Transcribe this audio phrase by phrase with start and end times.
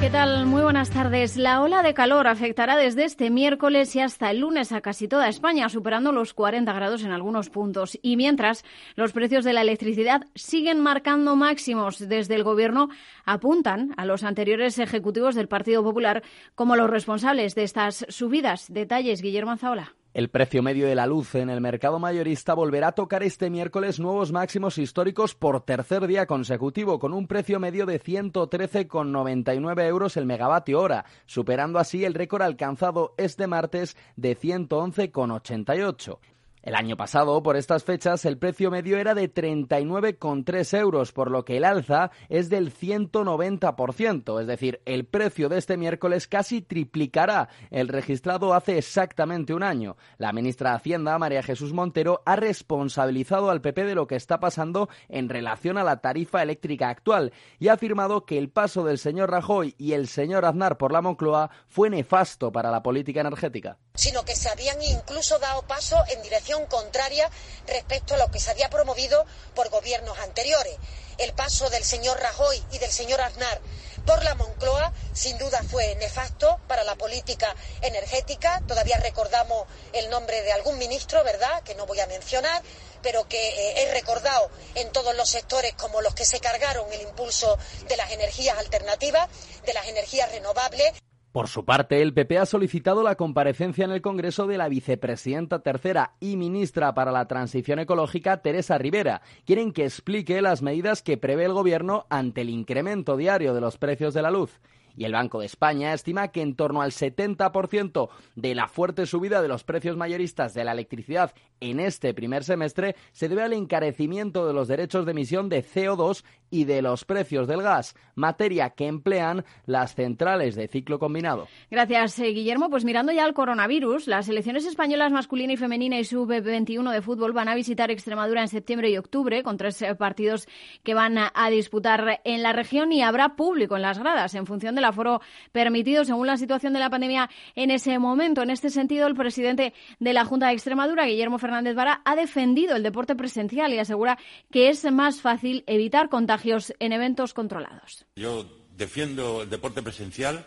[0.00, 0.46] ¿Qué tal?
[0.46, 1.36] Muy buenas tardes.
[1.36, 5.28] La ola de calor afectará desde este miércoles y hasta el lunes a casi toda
[5.28, 7.98] España, superando los 40 grados en algunos puntos.
[8.00, 8.64] Y mientras,
[8.96, 11.98] los precios de la electricidad siguen marcando máximos.
[11.98, 12.88] Desde el Gobierno
[13.26, 16.22] apuntan a los anteriores ejecutivos del Partido Popular
[16.54, 18.72] como los responsables de estas subidas.
[18.72, 19.99] Detalles, Guillermo Zaola.
[20.12, 24.00] El precio medio de la luz en el mercado mayorista volverá a tocar este miércoles
[24.00, 30.26] nuevos máximos históricos por tercer día consecutivo, con un precio medio de 113,99 euros el
[30.26, 36.18] megavatio hora, superando así el récord alcanzado este martes de 111,88.
[36.62, 41.42] El año pasado, por estas fechas, el precio medio era de 39,3 euros, por lo
[41.42, 47.48] que el alza es del 190%, es decir, el precio de este miércoles casi triplicará
[47.70, 49.96] el registrado hace exactamente un año.
[50.18, 54.38] La ministra de Hacienda, María Jesús Montero, ha responsabilizado al PP de lo que está
[54.38, 58.98] pasando en relación a la tarifa eléctrica actual y ha afirmado que el paso del
[58.98, 63.78] señor Rajoy y el señor Aznar por la Moncloa fue nefasto para la política energética.
[64.00, 67.30] Sino que se habían incluso dado paso en dirección contraria
[67.66, 70.74] respecto a lo que se había promovido por gobiernos anteriores.
[71.18, 73.60] El paso del señor Rajoy y del señor Aznar
[74.06, 78.62] por la Moncloa sin duda fue nefasto para la política energética.
[78.66, 82.62] Todavía recordamos el nombre de algún ministro, ¿verdad?, que no voy a mencionar,
[83.02, 87.02] pero que eh, es recordado en todos los sectores como los que se cargaron el
[87.02, 89.28] impulso de las energías alternativas,
[89.66, 90.94] de las energías renovables.
[91.32, 95.60] Por su parte, el PP ha solicitado la comparecencia en el Congreso de la vicepresidenta
[95.60, 99.22] tercera y ministra para la Transición Ecológica, Teresa Rivera.
[99.44, 103.78] Quieren que explique las medidas que prevé el Gobierno ante el incremento diario de los
[103.78, 104.58] precios de la luz.
[104.96, 109.40] Y el Banco de España estima que en torno al 70% de la fuerte subida
[109.40, 114.46] de los precios mayoristas de la electricidad en este primer semestre se debe al encarecimiento
[114.46, 118.86] de los derechos de emisión de CO2 y de los precios del gas, materia que
[118.86, 121.46] emplean las centrales de ciclo combinado.
[121.70, 122.70] Gracias, eh, Guillermo.
[122.70, 127.32] Pues mirando ya al coronavirus, las selecciones españolas masculina y femenina y sub-21 de fútbol
[127.32, 130.48] van a visitar Extremadura en septiembre y octubre con tres eh, partidos
[130.82, 134.74] que van a, disputar en la región y habrá público en las gradas en función
[134.74, 135.20] del aforo
[135.52, 138.42] permitido según la situación de la pandemia en ese momento.
[138.42, 142.76] En este sentido, el presidente de la Junta de Extremadura, Guillermo Fernández Vara ha defendido
[142.76, 144.18] el deporte presencial y asegura
[144.50, 148.04] que es más fácil evitar contagios en eventos controlados.
[148.16, 148.46] Yo
[148.76, 150.46] defiendo el deporte presencial,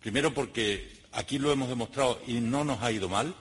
[0.00, 3.34] primero porque aquí lo hemos demostrado y no nos ha ido mal,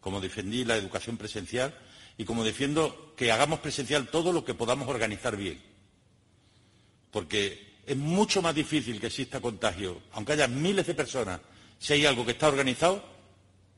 [0.00, 1.74] como defendí la educación presencial,
[2.16, 5.60] y como defiendo que hagamos presencial todo lo que podamos organizar bien.
[7.10, 11.40] Porque es mucho más difícil que exista contagio, aunque haya miles de personas,
[11.78, 13.04] si hay algo que está organizado,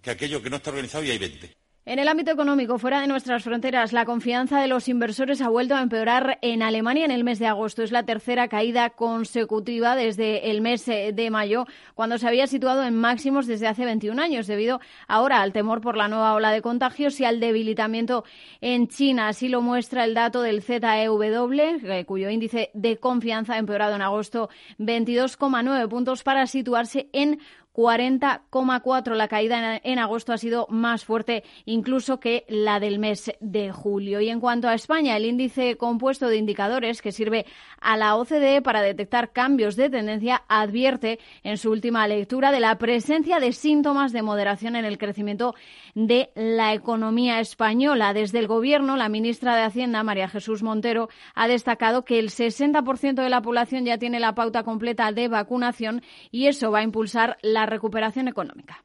[0.02, 1.56] que aquello que no está organizado y hay 20.
[1.88, 5.76] En el ámbito económico, fuera de nuestras fronteras, la confianza de los inversores ha vuelto
[5.76, 7.84] a empeorar en Alemania en el mes de agosto.
[7.84, 11.64] Es la tercera caída consecutiva desde el mes eh, de mayo,
[11.94, 15.96] cuando se había situado en máximos desde hace 21 años, debido ahora al temor por
[15.96, 18.24] la nueva ola de contagios y al debilitamiento
[18.60, 19.28] en China.
[19.28, 24.02] Así lo muestra el dato del ZEW, eh, cuyo índice de confianza ha empeorado en
[24.02, 24.48] agosto
[24.80, 27.38] 22,9 puntos para situarse en
[27.76, 29.14] 40,4.
[29.14, 34.22] La caída en agosto ha sido más fuerte incluso que la del mes de julio.
[34.22, 37.44] Y en cuanto a España, el índice compuesto de indicadores que sirve
[37.78, 42.78] a la OCDE para detectar cambios de tendencia advierte en su última lectura de la
[42.78, 45.54] presencia de síntomas de moderación en el crecimiento
[45.94, 48.14] de la economía española.
[48.14, 53.22] Desde el Gobierno, la ministra de Hacienda, María Jesús Montero, ha destacado que el 60%
[53.22, 57.36] de la población ya tiene la pauta completa de vacunación y eso va a impulsar
[57.42, 58.84] la recuperación económica.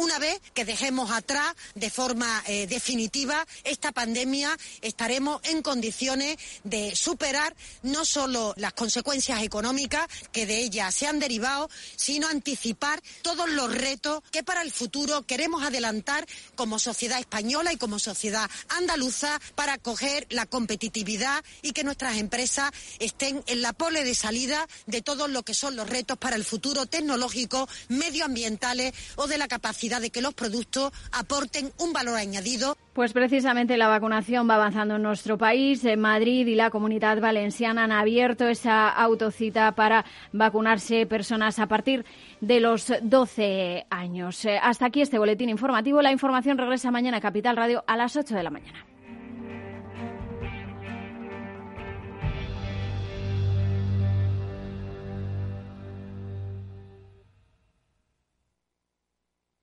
[0.00, 6.96] Una vez que dejemos atrás de forma eh, definitiva esta pandemia, estaremos en condiciones de
[6.96, 13.50] superar no solo las consecuencias económicas que de ella se han derivado, sino anticipar todos
[13.50, 19.38] los retos que para el futuro queremos adelantar como sociedad española y como sociedad andaluza
[19.54, 22.70] para coger la competitividad y que nuestras empresas
[23.00, 26.44] estén en la pole de salida de todo lo que son los retos para el
[26.46, 32.76] futuro tecnológico, medioambientales o de la capacidad de que los productos aporten un valor añadido.
[32.92, 35.84] Pues precisamente la vacunación va avanzando en nuestro país.
[35.84, 42.04] En Madrid y la comunidad valenciana han abierto esa autocita para vacunarse personas a partir
[42.40, 44.44] de los 12 años.
[44.44, 46.02] Eh, hasta aquí este boletín informativo.
[46.02, 48.89] La información regresa mañana a Capital Radio a las 8 de la mañana.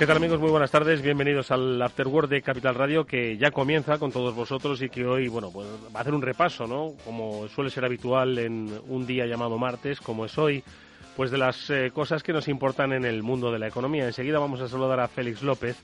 [0.00, 0.40] ¿Qué tal amigos?
[0.40, 1.02] Muy buenas tardes.
[1.02, 5.04] Bienvenidos al After Work de Capital Radio que ya comienza con todos vosotros y que
[5.04, 6.94] hoy, bueno, pues va a hacer un repaso, ¿no?
[7.04, 10.64] Como suele ser habitual en un día llamado martes, como es hoy,
[11.18, 14.06] pues de las eh, cosas que nos importan en el mundo de la economía.
[14.06, 15.76] Enseguida vamos a saludar a Félix López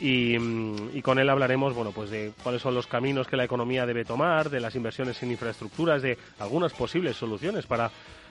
[0.00, 3.44] y, mm, y, con él hablaremos, bueno, pues de cuáles son los caminos que la
[3.44, 7.88] economía debe tomar, de las inversiones en infraestructuras, de algunas posibles soluciones para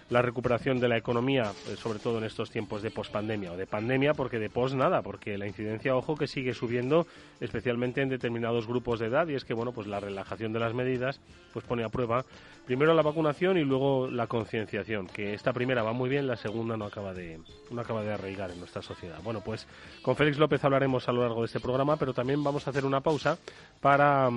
[0.09, 3.67] la recuperación de la economía, eh, sobre todo en estos tiempos de pospandemia o de
[3.67, 7.05] pandemia, porque de pos nada, porque la incidencia, ojo, que sigue subiendo,
[7.39, 10.73] especialmente en determinados grupos de edad, y es que, bueno, pues la relajación de las
[10.73, 11.21] medidas,
[11.53, 12.25] pues pone a prueba
[12.65, 16.77] primero la vacunación y luego la concienciación, que esta primera va muy bien, la segunda
[16.77, 17.39] no acaba de,
[17.71, 19.19] no acaba de arraigar en nuestra sociedad.
[19.23, 19.67] Bueno, pues
[20.03, 22.85] con Félix López hablaremos a lo largo de este programa, pero también vamos a hacer
[22.85, 23.37] una pausa
[23.81, 24.29] para...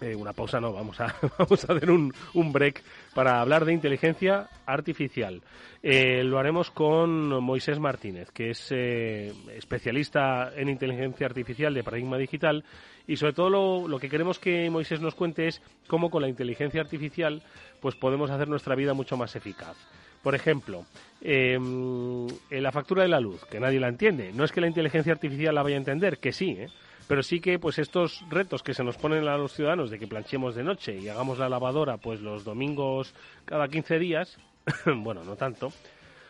[0.00, 2.82] Eh, una pausa no, vamos a, vamos a hacer un, un, break
[3.14, 5.42] para hablar de inteligencia artificial.
[5.82, 12.16] Eh, lo haremos con Moisés Martínez, que es eh, especialista en inteligencia artificial de paradigma
[12.16, 12.64] digital
[13.06, 16.28] y sobre todo lo, lo, que queremos que Moisés nos cuente es cómo con la
[16.28, 17.42] inteligencia artificial
[17.80, 19.76] pues podemos hacer nuestra vida mucho más eficaz.
[20.22, 20.84] Por ejemplo,
[21.22, 24.32] em, en la factura de la luz, que nadie la entiende.
[24.34, 26.68] No es que la inteligencia artificial la vaya a entender, que sí, ¿eh?
[27.10, 30.06] Pero sí que pues estos retos que se nos ponen a los ciudadanos de que
[30.06, 34.38] planchemos de noche y hagamos la lavadora pues los domingos cada 15 días,
[34.86, 35.72] bueno, no tanto,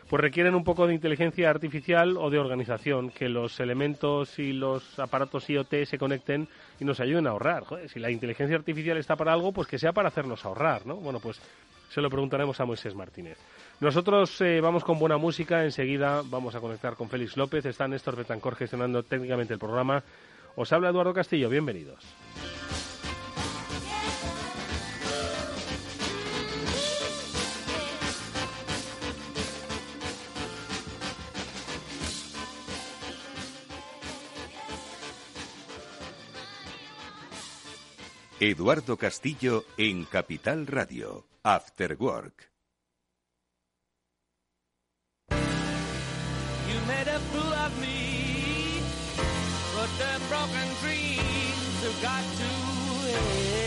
[0.09, 4.97] pues requieren un poco de inteligencia artificial o de organización, que los elementos y los
[4.97, 6.47] aparatos IoT se conecten
[6.79, 7.63] y nos ayuden a ahorrar.
[7.87, 10.95] si la inteligencia artificial está para algo, pues que sea para hacernos ahorrar, ¿no?
[10.95, 11.39] Bueno, pues
[11.89, 13.37] se lo preguntaremos a Moisés Martínez.
[13.81, 18.15] Nosotros eh, vamos con buena música, enseguida vamos a conectar con Félix López, está Néstor
[18.15, 20.03] Betancor gestionando técnicamente el programa
[20.55, 22.03] os habla Eduardo Castillo, bienvenidos.
[38.39, 42.51] Eduardo Castillo en Capital Radio, After Work
[50.01, 52.49] the broken dreams have got to
[53.07, 53.61] end.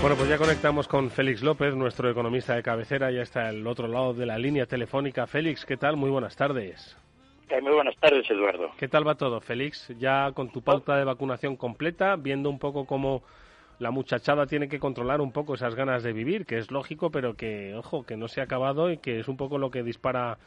[0.00, 3.88] Bueno, pues ya conectamos con Félix López, nuestro economista de cabecera, ya está al otro
[3.88, 5.26] lado de la línea telefónica.
[5.26, 5.96] Félix, ¿qué tal?
[5.96, 6.96] Muy buenas tardes.
[7.62, 8.70] Muy buenas tardes, Eduardo.
[8.78, 9.88] ¿Qué tal va todo, Félix?
[9.98, 13.22] Ya con tu pauta de vacunación completa, viendo un poco cómo
[13.78, 17.34] la muchachada tiene que controlar un poco esas ganas de vivir, que es lógico, pero
[17.34, 20.38] que, ojo, que no se ha acabado y que es un poco lo que dispara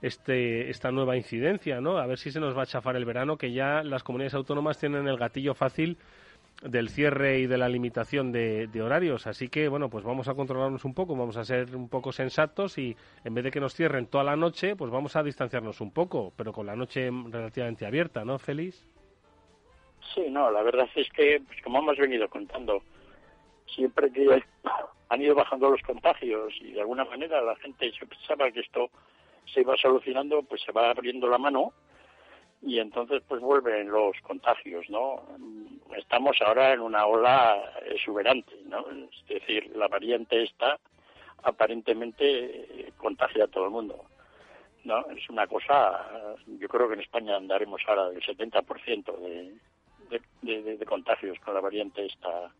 [0.00, 1.98] este, esta nueva incidencia, ¿no?
[1.98, 4.78] A ver si se nos va a chafar el verano, que ya las comunidades autónomas
[4.78, 5.98] tienen el gatillo fácil
[6.62, 9.26] del cierre y de la limitación de, horarios.
[9.26, 12.78] Así que, bueno, pues vamos a controlarnos un poco, vamos a ser un poco sensatos
[12.78, 15.92] y en vez de que nos cierren toda la noche, pues vamos a distanciarnos un
[15.92, 18.86] poco, pero con la noche relativamente abierta, ¿no, Félix?
[20.14, 22.82] Sí, no, la verdad es que, pues como hemos venido contando,
[23.66, 24.42] siempre que
[25.08, 28.90] han ido bajando los contagios y de alguna manera la gente se pensaba que esto
[29.52, 31.72] se iba solucionando, pues se va abriendo la mano
[32.66, 35.22] y entonces pues vuelven los contagios, ¿no?
[35.96, 38.84] Estamos ahora en una ola exuberante, ¿no?
[38.90, 40.78] Es decir, la variante esta
[41.42, 44.04] aparentemente contagia a todo el mundo,
[44.84, 45.06] ¿no?
[45.10, 49.54] Es una cosa, yo creo que en España andaremos ahora del 70% de,
[50.40, 52.50] de, de, contagios con la variante esta,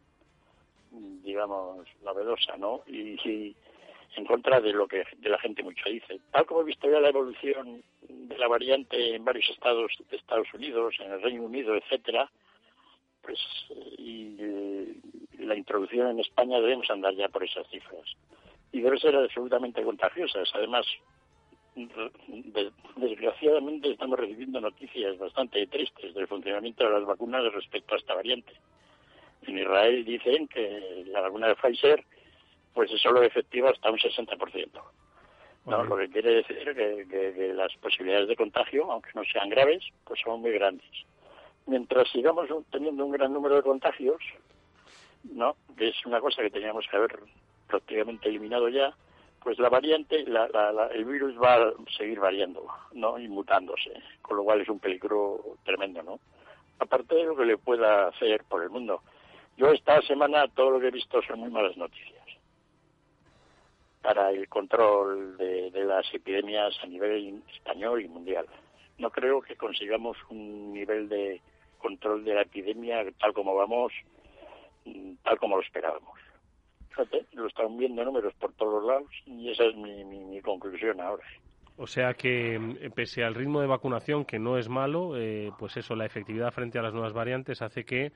[0.90, 2.82] digamos, novedosa, ¿no?
[2.86, 3.56] Y, y
[4.16, 6.20] en contra de lo que de la gente mucho dice.
[6.30, 7.82] Tal como he visto ya la evolución
[8.38, 12.30] la variante en varios estados de Estados Unidos, en el Reino Unido, etcétera,
[13.22, 13.38] pues
[13.98, 14.94] y eh,
[15.38, 18.04] la introducción en España debemos andar ya por esas cifras.
[18.72, 20.50] Y debe ser absolutamente contagiosas.
[20.54, 20.86] Además,
[22.96, 28.52] desgraciadamente estamos recibiendo noticias bastante tristes del funcionamiento de las vacunas respecto a esta variante.
[29.46, 32.04] En Israel dicen que la vacuna de Pfizer
[32.72, 34.68] pues es solo efectiva hasta un 60%.
[35.66, 35.84] ¿No?
[35.84, 40.20] Lo que quiere decir que, que, las posibilidades de contagio, aunque no sean graves, pues
[40.20, 40.86] son muy grandes.
[41.66, 44.22] Mientras sigamos teniendo un gran número de contagios,
[45.24, 45.56] ¿no?
[45.76, 47.18] que es una cosa que teníamos que haber
[47.66, 48.94] prácticamente eliminado ya,
[49.42, 53.18] pues la variante, la, la, el virus va a seguir variando ¿no?
[53.18, 56.02] y mutándose, con lo cual es un peligro tremendo.
[56.02, 56.20] ¿no?
[56.78, 59.02] Aparte de lo que le pueda hacer por el mundo.
[59.56, 62.23] Yo esta semana todo lo que he visto son muy malas noticias
[64.04, 68.44] para el control de, las epidemias a nivel español y mundial.
[68.98, 71.40] No creo que consigamos un nivel de
[71.78, 73.92] control de la epidemia tal como vamos,
[74.84, 76.20] mm, tal como lo esperábamos.
[76.90, 81.24] Fíjate, lo están viendo números por todos lados y esa es mi, conclusión ahora.
[81.78, 85.78] O sea que, mm, pese al ritmo de vacunación, que no es malo, eh, pues
[85.78, 88.12] eso, la efectividad frente a las nuevas variantes hace que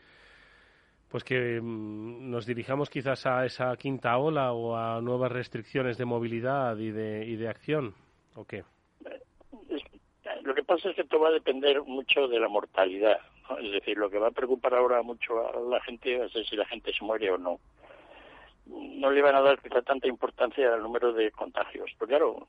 [1.11, 6.05] pues que mm, nos dirijamos quizás a esa quinta ola o a nuevas restricciones de
[6.05, 7.95] movilidad y de, y de acción,
[8.35, 8.65] ¿o qué?
[10.43, 13.19] Lo que pasa es que esto va a depender mucho de la mortalidad.
[13.63, 16.67] Es decir, lo que va a preocupar ahora mucho a la gente es si la
[16.67, 17.59] gente se muere o no.
[18.67, 21.91] No le van a dar tanta importancia al número de contagios.
[21.99, 22.47] Pero claro,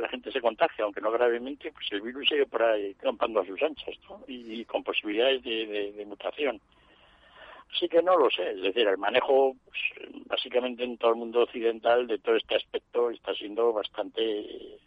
[0.00, 3.46] la gente se contagia, aunque no gravemente, pues el virus sigue por ahí campando a
[3.46, 3.94] sus anchas
[4.26, 6.60] y, con posibilidades de mutación.
[7.72, 11.42] Sí que no lo sé, es decir, el manejo pues, básicamente en todo el mundo
[11.42, 14.78] occidental de todo este aspecto está siendo bastante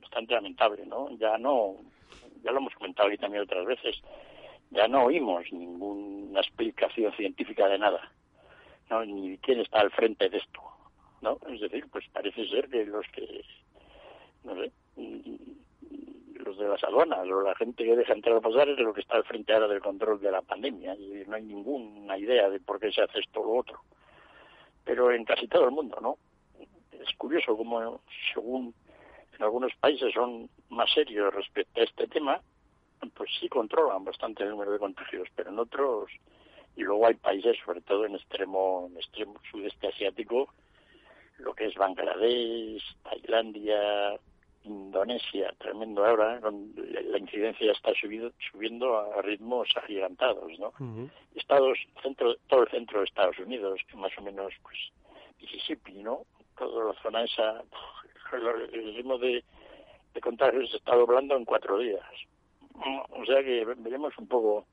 [0.00, 1.10] bastante lamentable, ¿no?
[1.18, 1.76] Ya no,
[2.42, 4.00] ya lo hemos comentado aquí también otras veces,
[4.70, 8.10] ya no oímos ninguna explicación científica de nada,
[8.88, 9.04] ¿no?
[9.04, 10.60] Ni quién está al frente de esto,
[11.20, 11.38] ¿no?
[11.48, 13.44] Es decir, pues parece ser que los que,
[14.44, 14.72] no sé,
[16.40, 19.00] los de las aduanas o la gente que deja entrar a pasar es lo que
[19.00, 22.60] está al frente ahora del control de la pandemia y no hay ninguna idea de
[22.60, 23.80] por qué se hace esto o lo otro.
[24.84, 26.18] Pero en casi todo el mundo, ¿no?
[26.92, 28.00] Es curioso como
[28.34, 28.74] según
[29.36, 32.40] en algunos países son más serios respecto a este tema,
[33.14, 36.10] pues sí controlan bastante el número de contagios, pero en otros
[36.76, 40.52] y luego hay países, sobre todo en extremo, en extremo sudeste asiático,
[41.38, 44.18] lo que es Bangladesh, Tailandia,
[44.64, 46.40] Indonesia, tremendo ahora, ¿eh?
[47.10, 50.72] la incidencia ya está subido, subiendo a ritmos agigantados, ¿no?
[51.34, 54.78] Estados, centro, todo el centro de Estados Unidos, que más o menos, pues,
[55.40, 56.26] Mississippi, ¿no?
[56.58, 57.62] Toda la zona esa,
[58.32, 59.42] el ritmo de,
[60.12, 62.04] de contagios se está doblando en cuatro días.
[63.10, 64.66] O sea que veremos un poco.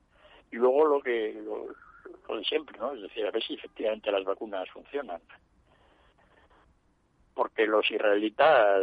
[0.51, 1.67] Y luego lo que, lo,
[2.27, 2.93] lo de siempre, ¿no?
[2.93, 5.21] Es decir, a ver si efectivamente las vacunas funcionan
[7.37, 8.81] porque los israelitas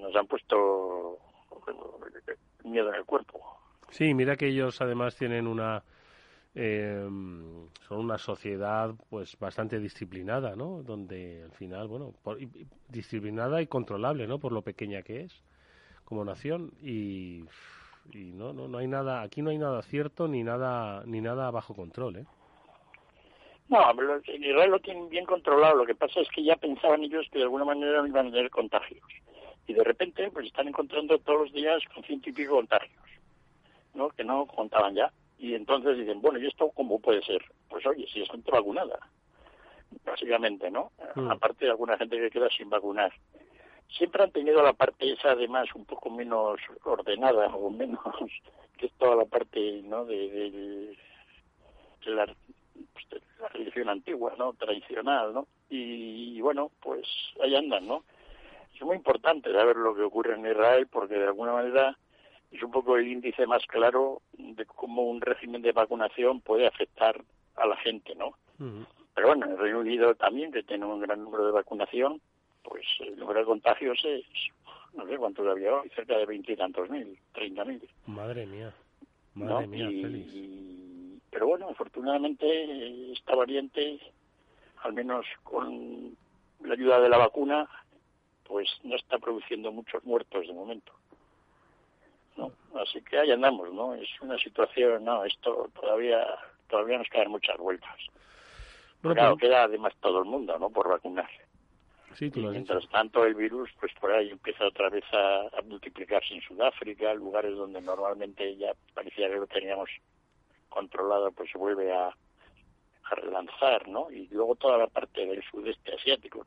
[0.00, 1.18] nos han puesto
[2.64, 3.40] miedo en el cuerpo.
[3.90, 5.82] Sí, mira que ellos además tienen una
[6.54, 7.04] eh,
[7.88, 10.82] son una sociedad pues bastante disciplinada, ¿no?
[10.82, 12.14] Donde al final, bueno,
[12.88, 14.38] disciplinada y controlable, ¿no?
[14.38, 15.42] Por lo pequeña que es
[16.04, 17.44] como nación y,
[18.12, 21.50] y no, no no hay nada aquí no hay nada cierto ni nada ni nada
[21.50, 22.26] bajo control, ¿eh?
[23.68, 23.90] No,
[24.26, 25.76] en Israel lo tienen bien controlado.
[25.76, 28.50] Lo que pasa es que ya pensaban ellos que de alguna manera iban a tener
[28.50, 29.04] contagios.
[29.66, 33.04] Y de repente, pues están encontrando todos los días con ciento y pico contagios,
[33.94, 34.08] ¿no?
[34.08, 35.12] Que no contaban ya.
[35.38, 37.44] Y entonces dicen, bueno, ¿y esto cómo puede ser?
[37.68, 38.98] Pues oye, si es gente vacunada,
[40.04, 40.90] básicamente, ¿no?
[41.14, 41.30] Mm.
[41.30, 43.12] Aparte de alguna gente que queda sin vacunar.
[43.88, 48.00] Siempre han tenido la parte esa, además, un poco menos ordenada o menos
[48.78, 50.04] que es toda la parte, ¿no?
[50.06, 50.96] De,
[52.06, 52.26] la,
[52.92, 54.52] pues, la religión antigua, ¿no?
[54.54, 55.46] Tradicional, ¿no?
[55.70, 57.06] Y, bueno, pues
[57.42, 58.04] ahí andan, ¿no?
[58.74, 61.96] Es muy importante saber lo que ocurre en Israel porque de alguna manera
[62.50, 67.20] es un poco el índice más claro de cómo un régimen de vacunación puede afectar
[67.56, 68.34] a la gente, ¿no?
[69.14, 72.20] Pero bueno, en el Reino Unido también, que tiene un gran número de vacunación,
[72.62, 74.24] pues el número de contagios es,
[74.94, 77.82] no sé cuánto había hoy, cerca de veintitantos mil, treinta mil.
[78.06, 78.72] Madre mía,
[79.34, 79.88] madre mía,
[81.38, 84.00] pero bueno, afortunadamente esta variante,
[84.82, 86.16] al menos con
[86.64, 87.68] la ayuda de la vacuna,
[88.42, 90.92] pues no está produciendo muchos muertos de momento.
[92.36, 92.50] ¿no?
[92.74, 93.94] Así que ahí andamos, ¿no?
[93.94, 96.26] Es una situación, no, esto todavía
[96.68, 97.96] todavía nos quedan muchas vueltas.
[99.00, 100.70] claro, queda además todo el mundo, ¿no?
[100.70, 101.30] Por vacunar.
[102.16, 106.34] Sí, y mientras tanto el virus, pues por ahí empieza otra vez a, a, multiplicarse
[106.34, 109.88] en Sudáfrica, lugares donde normalmente ya parecía que lo teníamos
[110.68, 114.10] controlado, pues se vuelve a, a relanzar, ¿no?
[114.10, 116.46] Y luego toda la parte del sudeste asiático,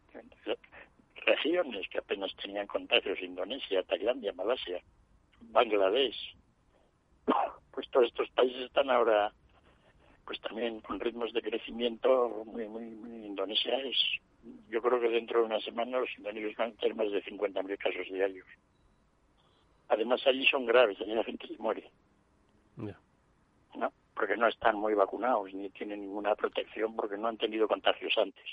[1.25, 4.81] regiones que apenas tenían contagios, Indonesia, Tailandia, Malasia,
[5.41, 6.35] Bangladesh,
[7.71, 9.31] pues todos estos países están ahora
[10.25, 12.83] pues también con ritmos de crecimiento muy, muy,
[13.25, 13.97] Indonesia es
[14.69, 17.77] yo creo que dentro de una semana los indonesios van a tener más de 50.000
[17.77, 18.47] casos diarios.
[19.89, 21.89] Además allí son graves allí la gente se muere.
[23.75, 28.13] No porque no están muy vacunados ni tienen ninguna protección porque no han tenido contagios
[28.19, 28.45] antes.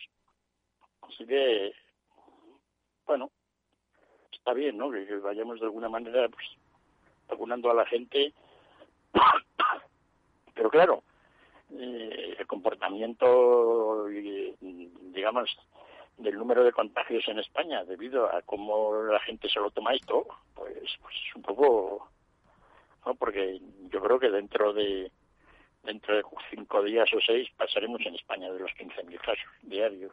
[1.03, 1.75] Así que
[3.05, 3.31] bueno
[4.33, 6.47] está bien no que vayamos de alguna manera pues
[7.29, 8.33] vacunando a la gente.
[10.55, 11.03] Pero claro
[11.79, 15.55] eh, el comportamiento, digamos,
[16.17, 20.27] del número de contagios en España debido a cómo la gente se lo toma esto,
[20.55, 22.09] pues, pues un poco,
[23.05, 23.15] ¿no?
[23.17, 25.13] Porque yo creo que dentro de
[25.83, 30.13] dentro de cinco días o seis pasaremos en España de los 15.000 casos diarios.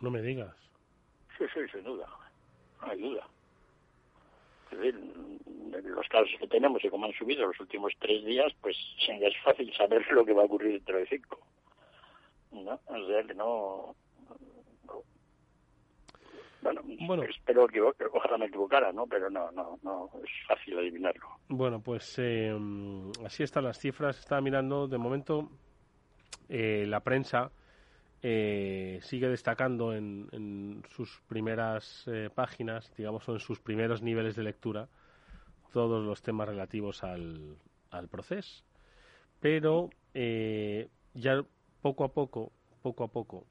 [0.00, 0.54] No me digas.
[1.38, 2.06] Sí, sí, sin duda.
[2.80, 3.26] No hay duda
[5.82, 8.76] los casos que tenemos y como han subido los últimos tres días, pues
[9.08, 11.40] es fácil saber lo que va a ocurrir dentro de cinco.
[12.52, 12.80] ¿No?
[12.86, 13.96] O sea que no...
[17.06, 19.06] Bueno, espero que ojalá me equivocara, ¿no?
[19.06, 21.26] Pero no, no, no es fácil adivinarlo.
[21.48, 22.56] Bueno, pues eh,
[23.24, 24.18] así están las cifras.
[24.18, 25.50] Estaba mirando, de momento,
[26.48, 27.50] eh, la prensa
[28.26, 34.42] eh, sigue destacando en, sus primeras eh, páginas, digamos, o en sus primeros niveles de
[34.42, 34.88] lectura,
[35.74, 37.58] todos los temas relativos al,
[37.90, 38.64] al proceso.
[39.40, 41.44] Pero eh, ya
[41.82, 42.50] poco a poco,
[42.82, 43.44] poco a poco,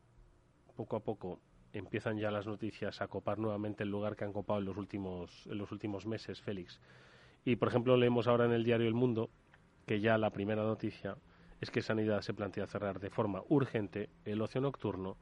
[0.75, 1.39] poco a poco,
[1.73, 5.45] empiezan ya las noticias a copar nuevamente el lugar que han copado en los últimos,
[5.47, 6.79] en los últimos meses, Félix.
[7.43, 9.29] Y, por ejemplo, leemos ahora en el diario El Mundo
[9.85, 11.17] que ya la primera noticia
[11.59, 15.17] es que Sanidad se plantea cerrar de forma urgente el ocio nocturno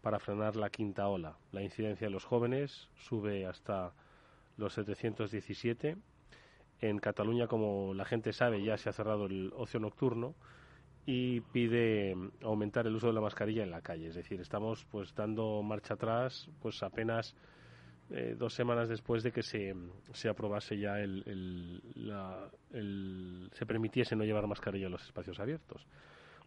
[0.00, 1.36] para frenar la quinta ola.
[1.52, 3.92] La incidencia de los jóvenes sube hasta
[4.56, 5.96] los 717.
[6.80, 10.34] En Cataluña, como la gente sabe, ya se ha cerrado el ocio nocturno
[11.04, 14.08] y pide aumentar el uso de la mascarilla en la calle.
[14.08, 17.34] Es decir, estamos pues dando marcha atrás, pues apenas
[18.10, 19.74] eh, dos semanas después de que se,
[20.12, 21.80] se aprobase ya el,
[22.72, 25.86] el, se permitiese no llevar mascarilla en los espacios abiertos.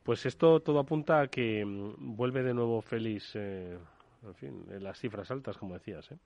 [0.04, 3.78] Pues esto todo apunta a que mm, vuelve de nuevo feliz, eh,
[4.24, 6.12] en fin, las cifras altas, como decías.
[6.12, 6.18] ¿eh?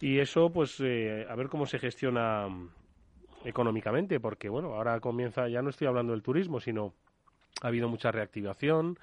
[0.00, 2.70] Y eso, pues, eh, a ver cómo se gestiona mm,
[3.44, 6.94] económicamente, porque, bueno, ahora comienza, ya no estoy hablando del turismo, sino
[7.62, 8.98] ha habido mucha reactivación,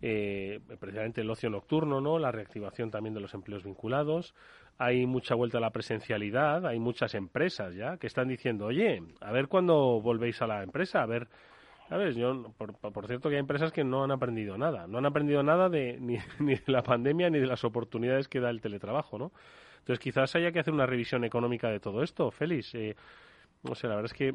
[0.00, 2.18] eh, precisamente el ocio nocturno, ¿no?
[2.18, 4.34] La reactivación también de los empleos vinculados.
[4.78, 9.32] Hay mucha vuelta a la presencialidad, hay muchas empresas ya que están diciendo, oye, a
[9.32, 11.28] ver cuándo volvéis a la empresa, a ver,
[11.88, 12.14] ¿sabes?
[12.14, 15.68] Yo, por, cierto que hay empresas que no han aprendido nada, no han aprendido nada
[15.68, 19.32] de, ni, ni de la pandemia ni de las oportunidades que da el teletrabajo, ¿no?
[19.80, 22.74] Entonces quizás haya que hacer una revisión económica de todo esto, Félix.
[22.74, 22.94] Eh,
[23.62, 24.34] no sé, la verdad es que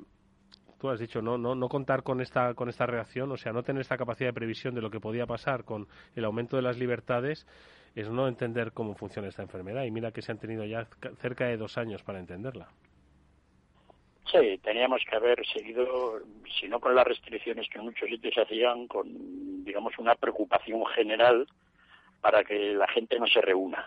[0.90, 3.82] has dicho, no, no, no contar con esta, con esta reacción, o sea, no tener
[3.82, 7.48] esta capacidad de previsión de lo que podía pasar con el aumento de las libertades,
[7.96, 9.84] es no entender cómo funciona esta enfermedad.
[9.86, 10.88] Y mira que se han tenido ya
[11.20, 12.70] cerca de dos años para entenderla.
[14.32, 16.20] Sí, teníamos que haber seguido,
[16.60, 20.84] si no con las restricciones que en muchos sitios se hacían, con digamos, una preocupación
[20.88, 21.48] general
[22.22, 23.86] para que la gente no se reúna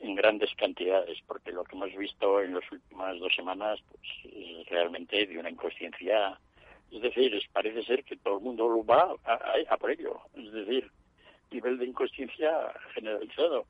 [0.00, 4.66] en grandes cantidades, porque lo que hemos visto en las últimas dos semanas pues, es
[4.68, 6.38] realmente de una inconsciencia.
[6.90, 10.20] Es decir, parece ser que todo el mundo lo va a, por ello.
[10.34, 10.90] Es decir,
[11.50, 13.66] nivel de inconsciencia generalizado.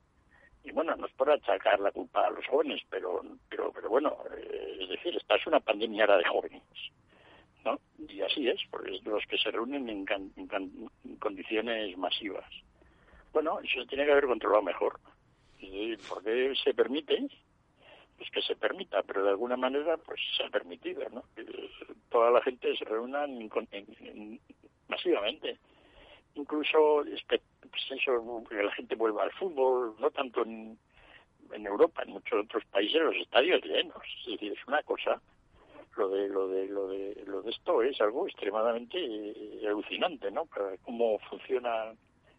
[0.65, 4.17] Y bueno, no es por achacar la culpa a los jóvenes, pero, pero, pero bueno,
[4.37, 6.63] eh, es decir, esta es una pandemia de jóvenes.
[7.65, 7.79] ¿no?
[8.09, 12.49] Y así es, porque los que se reúnen en, en condiciones masivas.
[13.33, 14.99] Bueno, eso se tiene que haber controlado mejor.
[15.59, 17.29] ¿Y por qué se permite?
[18.17, 21.23] Pues que se permita, pero de alguna manera pues se ha permitido, ¿no?
[21.35, 21.45] Que
[22.09, 23.27] toda la gente se reúna
[24.89, 25.59] masivamente.
[26.35, 27.05] Incluso
[27.71, 30.79] pues eso, que la gente vuelva al fútbol, no tanto en,
[31.53, 34.03] en Europa, en muchos otros países los estadios llenos.
[34.27, 35.21] Es es una cosa
[35.99, 40.47] lo de lo de lo de lo de esto es algo extremadamente eh, alucinante, ¿no?
[40.47, 41.93] Para cómo funciona,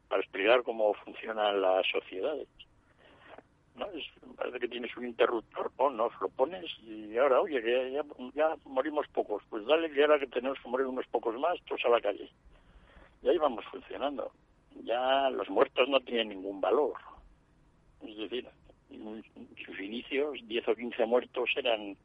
[0.07, 2.47] para explicar cómo funcionan las sociedades.
[3.79, 3.87] ¿No?
[3.91, 8.01] Es, parece que tienes un interruptor, ponnos, lo pones y ahora, oye, que
[8.35, 11.83] ya, morimos pocos, pues dale que ahora que tenemos que morir unos pocos más, todos
[11.85, 12.29] a la calle.
[13.23, 14.31] Y ahí vamos funcionando.
[14.83, 16.93] Ya los muertos no tienen ningún valor.
[18.05, 18.47] Es decir,
[18.91, 19.23] en
[19.65, 21.97] sus inicios, 10 o 15 muertos eran,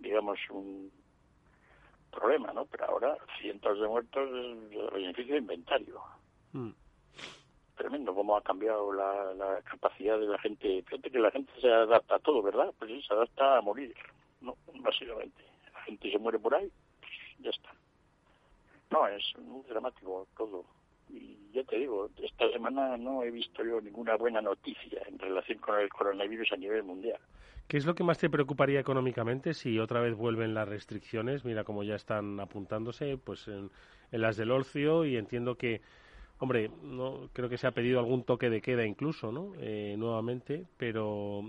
[0.00, 0.90] digamos, un
[2.10, 2.64] problema, ¿no?
[2.66, 6.00] Pero ahora cientos de muertos es beneficio de inventario.
[6.52, 6.70] Mm
[7.78, 10.82] tremendo cómo ha cambiado la, capacidad de la gente.
[10.82, 12.74] Fíjate que la gente se adapta a todo, ¿verdad?
[12.78, 13.94] Pues sí, se adapta a morir,
[14.42, 14.56] ¿no?
[14.80, 15.42] Básicamente.
[15.72, 17.70] La gente se muere por ahí, pues ya está.
[18.90, 20.64] No, es muy dramático todo.
[21.08, 25.58] Y ya te digo, esta semana no he visto yo ninguna buena noticia en relación
[25.58, 27.20] con el coronavirus a nivel mundial.
[27.68, 31.44] ¿Qué es lo que más te preocuparía económicamente si otra vez vuelven las restricciones?
[31.44, 33.70] Mira cómo ya están apuntándose pues en,
[34.10, 35.82] en las del Orcio y entiendo que
[36.40, 39.54] Hombre, no creo que se ha pedido algún toque de queda incluso, ¿no?
[39.58, 41.42] Eh, nuevamente, pero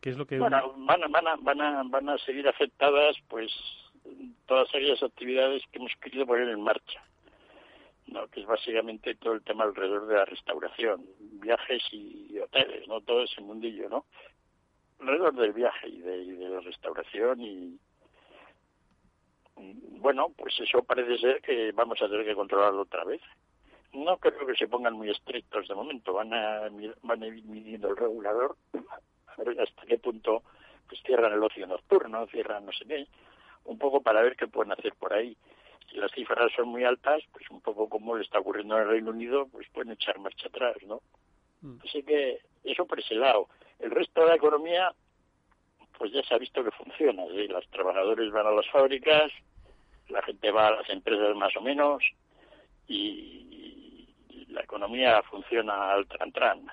[0.00, 0.38] ¿qué es lo que...?
[0.38, 3.50] Bueno, van a, van a, van a, van a seguir afectadas, pues,
[4.46, 7.02] todas aquellas actividades que hemos querido poner en marcha,
[8.06, 8.26] ¿no?
[8.28, 11.06] Que es básicamente todo el tema alrededor de la restauración,
[11.40, 13.00] viajes y hoteles, ¿no?
[13.00, 14.04] Todo ese mundillo, ¿no?
[15.00, 17.78] Alrededor del viaje y de, y de la restauración y,
[20.00, 23.22] bueno, pues eso parece ser que vamos a tener que controlarlo otra vez
[23.94, 26.68] no creo que se pongan muy estrictos de momento, van a,
[27.02, 28.56] van a ir midiendo el regulador
[29.26, 30.42] a ver hasta qué punto
[30.88, 33.06] pues cierran el ocio nocturno, cierran no sé qué,
[33.64, 35.36] un poco para ver qué pueden hacer por ahí.
[35.90, 38.88] Si las cifras son muy altas, pues un poco como le está ocurriendo en el
[38.88, 41.00] Reino Unido, pues pueden echar marcha atrás, ¿no?
[41.62, 41.76] Mm.
[41.84, 43.48] Así que eso por ese lado.
[43.78, 44.92] El resto de la economía,
[45.98, 47.24] pues ya se ha visto que funciona.
[47.28, 47.48] ¿sí?
[47.48, 49.30] Los trabajadores van a las fábricas,
[50.08, 52.02] la gente va a las empresas más o menos,
[52.86, 53.43] y,
[54.54, 56.66] la economía funciona al tran-tran.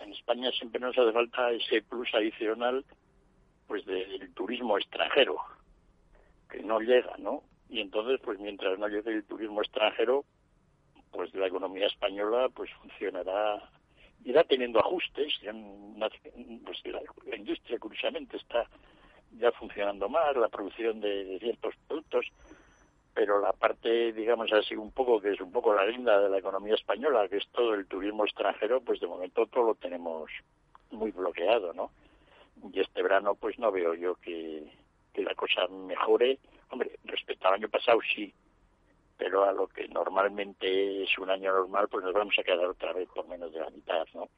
[0.00, 2.84] En España siempre nos hace falta ese plus adicional
[3.66, 5.36] pues del turismo extranjero,
[6.50, 7.42] que no llega, ¿no?
[7.68, 10.24] Y entonces, pues mientras no llegue el turismo extranjero,
[11.10, 13.70] pues la economía española pues funcionará,
[14.24, 15.32] irá teniendo ajustes,
[16.64, 18.66] pues la, industria curiosamente está
[19.38, 22.26] ya funcionando más, la producción de ciertos productos,
[23.14, 26.38] pero la parte, digamos así, un poco que es un poco la linda de la
[26.38, 30.30] economía española, que es todo el turismo extranjero, pues de momento todo lo tenemos
[30.90, 31.90] muy bloqueado, ¿no?
[32.72, 34.70] Y este verano, pues no veo yo que,
[35.12, 36.38] que la cosa mejore.
[36.70, 38.32] Hombre, respecto al año pasado sí,
[39.18, 42.92] pero a lo que normalmente es un año normal, pues nos vamos a quedar otra
[42.92, 44.28] vez por menos de la mitad, ¿no?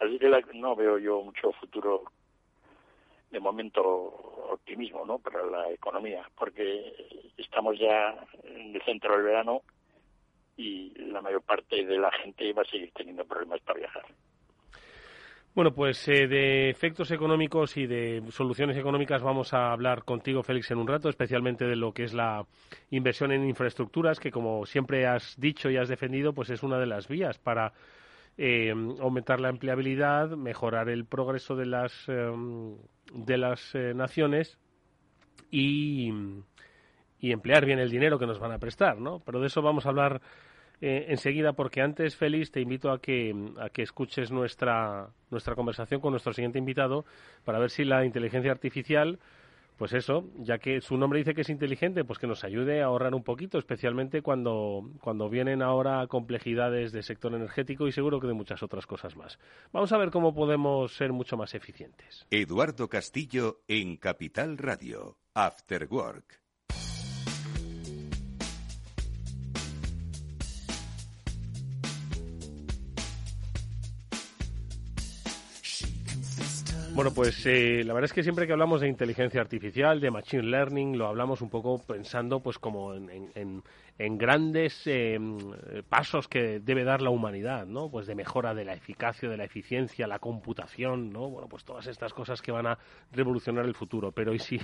[0.00, 2.04] Así que no veo yo mucho futuro
[3.30, 5.18] de momento optimismo ¿no?
[5.18, 6.94] para la economía, porque
[7.36, 9.62] estamos ya en el centro del verano
[10.56, 14.04] y la mayor parte de la gente va a seguir teniendo problemas para viajar.
[15.56, 20.70] Bueno, pues eh, de efectos económicos y de soluciones económicas vamos a hablar contigo, Félix,
[20.70, 22.44] en un rato, especialmente de lo que es la
[22.90, 26.84] inversión en infraestructuras, que como siempre has dicho y has defendido, pues es una de
[26.84, 27.72] las vías para
[28.38, 28.70] eh,
[29.00, 32.76] aumentar la empleabilidad, mejorar el progreso de las, em,
[33.12, 34.58] de las eh, naciones
[35.50, 36.12] y,
[37.18, 39.20] y, emplear bien el dinero que nos van a prestar, ¿no?
[39.20, 40.20] Pero de eso vamos a hablar
[40.82, 46.00] eh, enseguida porque antes, Félix, te invito a que, a que escuches nuestra, nuestra conversación
[46.00, 47.06] con nuestro siguiente invitado
[47.44, 49.18] para ver si la inteligencia artificial
[49.76, 52.86] pues eso, ya que su nombre dice que es inteligente, pues que nos ayude a
[52.86, 58.26] ahorrar un poquito, especialmente cuando, cuando vienen ahora complejidades del sector energético y seguro que
[58.26, 59.38] de muchas otras cosas más.
[59.72, 62.26] Vamos a ver cómo podemos ser mucho más eficientes.
[62.30, 66.45] Eduardo Castillo en Capital Radio, After Work.
[76.96, 80.44] Bueno, pues eh, la verdad es que siempre que hablamos de inteligencia artificial, de machine
[80.44, 83.62] learning, lo hablamos un poco pensando pues como en,
[83.98, 85.18] en, grandes eh,
[85.90, 87.90] pasos que debe dar la humanidad, ¿no?
[87.90, 91.28] Pues de mejora de la eficacia, de la eficiencia, la computación, ¿no?
[91.28, 92.78] Bueno, pues todas estas cosas que van a
[93.12, 94.12] revolucionar el futuro.
[94.12, 94.58] Pero y si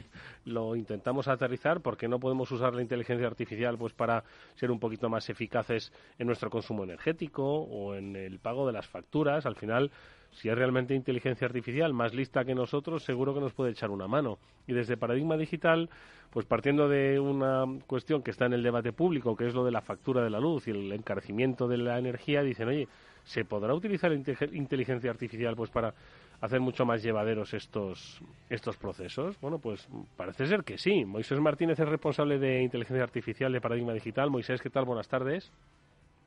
[0.47, 5.11] lo intentamos aterrizar, porque no podemos usar la inteligencia artificial pues para ser un poquito
[5.11, 9.45] más eficaces en nuestro consumo energético o en el pago de las facturas?
[9.45, 9.90] Al final
[10.33, 14.09] si es realmente inteligencia artificial más lista que nosotros, seguro que nos puede echar una
[14.09, 14.38] mano.
[14.66, 15.90] Y desde Paradigma Digital,
[16.31, 19.71] pues partiendo de una cuestión que está en el debate público, que es lo de
[19.71, 22.88] la factura de la luz y el encarecimiento de la energía, dicen, oye,
[23.25, 25.95] ¿se podrá utilizar inteligencia artificial pues para
[26.40, 29.38] hacer mucho más llevaderos estos, estos procesos?
[29.40, 31.05] Bueno, pues parece ser que sí.
[31.05, 34.31] Moisés Martínez es responsable de inteligencia artificial de Paradigma Digital.
[34.31, 34.87] Moisés, ¿qué tal?
[34.87, 35.53] Buenas tardes.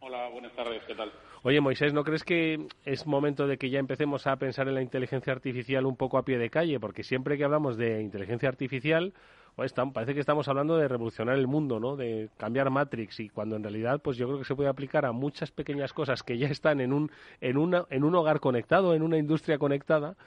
[0.07, 1.11] Hola, buenas tardes, ¿qué tal?
[1.41, 4.83] Oye, Moisés, ¿no crees que es momento de que ya empecemos a pensar en la
[4.83, 6.79] inteligencia artificial un poco a pie de calle?
[6.79, 9.15] Porque siempre que hablamos de inteligencia artificial,
[9.55, 11.95] pues, parece que estamos hablando de revolucionar el mundo, ¿no?
[11.95, 15.11] De cambiar Matrix y cuando en realidad, pues yo creo que se puede aplicar a
[15.11, 17.09] muchas pequeñas cosas que ya están en un,
[17.41, 20.17] en una, en un hogar conectado, en una industria conectada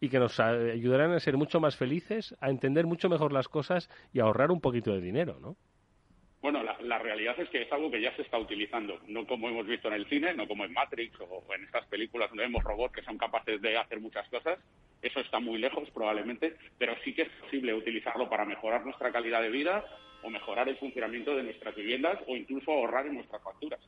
[0.00, 3.88] y que nos ayudarán a ser mucho más felices, a entender mucho mejor las cosas
[4.12, 5.54] y a ahorrar un poquito de dinero, ¿no?
[6.88, 9.88] La, realidad es que es algo que ya se está utilizando, no como hemos visto
[9.88, 13.02] en el cine, no como en Matrix o en estas películas donde vemos robots que
[13.02, 14.58] son capaces de hacer muchas cosas.
[15.00, 19.42] Eso está muy lejos probablemente, pero sí que es posible utilizarlo para mejorar nuestra calidad
[19.42, 19.84] de vida
[20.22, 23.80] o mejorar el funcionamiento de nuestras viviendas o incluso ahorrar en nuestras facturas.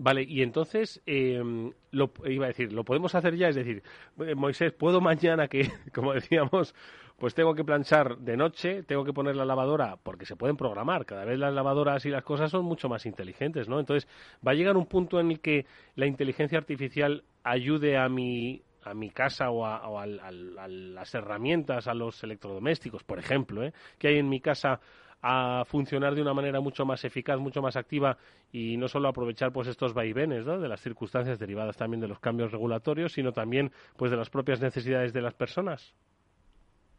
[0.00, 1.42] Vale, y entonces, eh,
[1.90, 3.82] lo, iba a decir, lo podemos hacer ya, es decir,
[4.20, 6.74] eh, Moisés, ¿puedo mañana que, como decíamos,
[7.18, 11.04] pues tengo que planchar de noche, tengo que poner la lavadora, porque se pueden programar,
[11.04, 13.80] cada vez las lavadoras y las cosas son mucho más inteligentes, ¿no?
[13.80, 14.08] Entonces,
[14.46, 18.94] va a llegar un punto en el que la inteligencia artificial ayude a mi, a
[18.94, 23.72] mi casa o, a, las herramientas, a los electrodomésticos, por ejemplo, ¿eh?
[23.98, 24.80] que hay en mi casa
[25.20, 28.16] a funcionar de una manera mucho más eficaz, mucho más activa
[28.52, 30.60] y no solo aprovechar pues estos vaivenes ¿no?
[30.60, 34.60] de las circunstancias derivadas también de los cambios regulatorios, sino también pues de las propias
[34.60, 35.92] necesidades de las personas.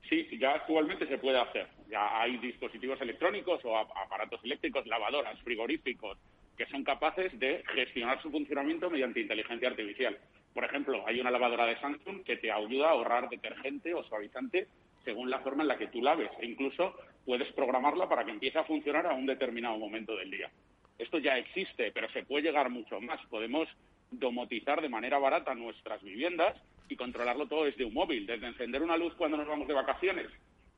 [0.10, 1.68] Sí, ya actualmente se puede hacer.
[1.88, 6.18] Ya hay dispositivos electrónicos o aparatos eléctricos, lavadoras, frigoríficos,
[6.58, 10.18] que son capaces de gestionar su funcionamiento mediante inteligencia artificial.
[10.54, 14.68] Por ejemplo, hay una lavadora de Samsung que te ayuda a ahorrar detergente o suavizante
[15.06, 16.32] según la forma en la que tú laves.
[16.40, 20.50] E incluso puedes programarla para que empiece a funcionar a un determinado momento del día.
[20.98, 23.24] Esto ya existe, pero se puede llegar mucho más.
[23.28, 23.70] Podemos
[24.12, 26.56] domotizar de manera barata nuestras viviendas
[26.88, 30.28] y controlarlo todo desde un móvil, desde encender una luz cuando nos vamos de vacaciones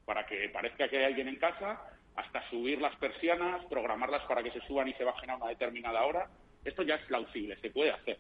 [0.06, 1.80] para que parezca que hay alguien en casa,
[2.16, 6.04] hasta subir las persianas, programarlas para que se suban y se bajen a una determinada
[6.04, 6.30] hora.
[6.66, 8.18] Esto ya es plausible, se puede hacer.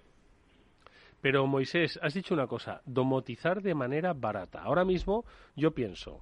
[1.22, 4.62] Pero Moisés, has dicho una cosa, domotizar de manera barata.
[4.62, 6.22] Ahora mismo yo pienso,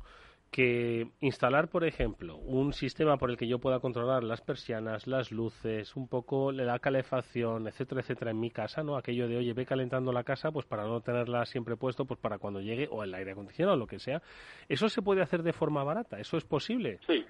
[0.52, 5.32] que instalar, por ejemplo, un sistema por el que yo pueda controlar las persianas, las
[5.32, 8.98] luces, un poco la calefacción, etcétera, etcétera, en mi casa, ¿no?
[8.98, 12.40] Aquello de, oye, ve calentando la casa, pues para no tenerla siempre puesto, pues para
[12.40, 14.22] cuando llegue, o el aire acondicionado, o lo que sea.
[14.68, 16.20] ¿Eso se puede hacer de forma barata?
[16.20, 17.00] ¿Eso es posible?
[17.06, 17.24] Sí,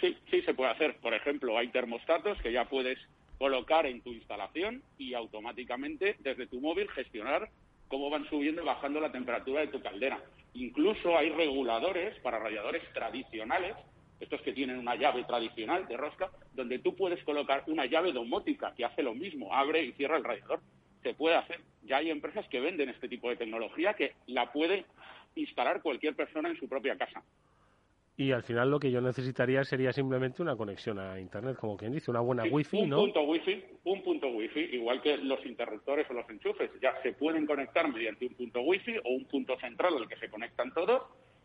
[0.00, 0.96] sí, sí se puede hacer.
[0.96, 2.98] Por ejemplo, hay termostatos que ya puedes
[3.38, 7.50] colocar en tu instalación y automáticamente desde tu móvil gestionar
[7.88, 10.20] cómo van subiendo y bajando la temperatura de tu caldera.
[10.54, 13.76] Incluso hay reguladores para radiadores tradicionales,
[14.20, 18.72] estos que tienen una llave tradicional de rosca, donde tú puedes colocar una llave domótica
[18.74, 20.60] que hace lo mismo, abre y cierra el radiador.
[21.02, 21.60] Se puede hacer.
[21.82, 24.86] Ya hay empresas que venden este tipo de tecnología que la puede
[25.34, 27.22] instalar cualquier persona en su propia casa.
[28.18, 31.92] Y al final lo que yo necesitaría sería simplemente una conexión a Internet, como quien
[31.92, 36.14] dice, una buena wifi, un Punto wifi, un punto wifi, igual que los interruptores o
[36.14, 40.08] los enchufes, ya se pueden conectar mediante un punto wifi o un punto central al
[40.08, 41.02] que se conectan todos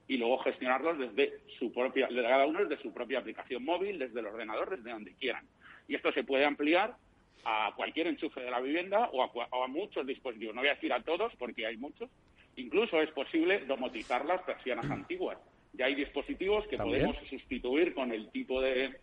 [0.07, 4.27] y luego gestionarlos desde su propia, cada uno desde su propia aplicación móvil, desde el
[4.27, 5.45] ordenador, desde donde quieran.
[5.89, 6.95] Y esto se puede ampliar
[7.43, 9.29] a cualquier enchufe de la vivienda o a,
[9.65, 10.55] a muchos dispositivos.
[10.55, 12.09] No voy a decir a todos porque hay muchos.
[12.55, 15.37] Incluso es posible domotizar las persianas antiguas
[15.73, 18.95] ya hay dispositivos que podemos sustituir con el tipo de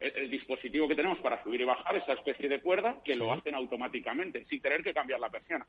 [0.00, 3.54] el, dispositivo que tenemos para subir y bajar esa especie de cuerda que lo hacen
[3.54, 5.66] automáticamente sin tener que cambiar la persiana.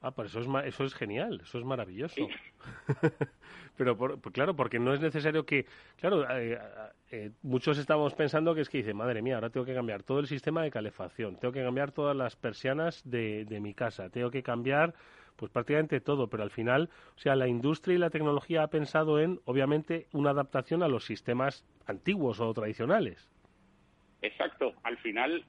[0.00, 2.26] Ah, pero eso es, eso es genial, eso es maravilloso.
[3.76, 5.64] pero por, claro, porque no es necesario que,
[5.96, 6.58] claro, eh,
[7.12, 10.18] eh, muchos estamos pensando que es que dice, madre mía, ahora tengo que cambiar todo
[10.18, 14.28] el sistema de calefacción, tengo que cambiar todas las persianas de, de mi casa, tengo
[14.28, 14.92] que cambiar
[15.36, 19.20] pues prácticamente todo, pero al final, o sea, la industria y la tecnología ha pensado
[19.20, 23.30] en, obviamente, una adaptación a los sistemas antiguos o tradicionales.
[24.22, 24.74] Exacto.
[24.84, 25.44] Al final,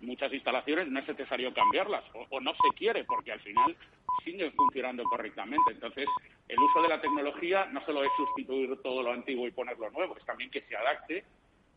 [0.00, 3.76] muchas instalaciones no es necesario cambiarlas o, no se quiere porque al final
[4.24, 5.72] siguen funcionando correctamente.
[5.72, 6.06] Entonces,
[6.48, 10.16] el uso de la tecnología no solo es sustituir todo lo antiguo y ponerlo nuevo,
[10.16, 11.24] es también que se adapte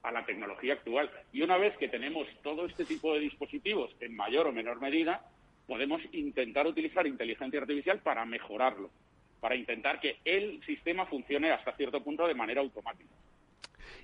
[0.04, 1.10] a la tecnología actual.
[1.34, 5.24] Y una vez que tenemos todo este tipo de dispositivos en mayor o menor medida,
[5.68, 8.90] podemos intentar utilizar inteligencia artificial para mejorarlo,
[9.40, 13.14] para intentar que el sistema funcione hasta cierto punto de manera automática.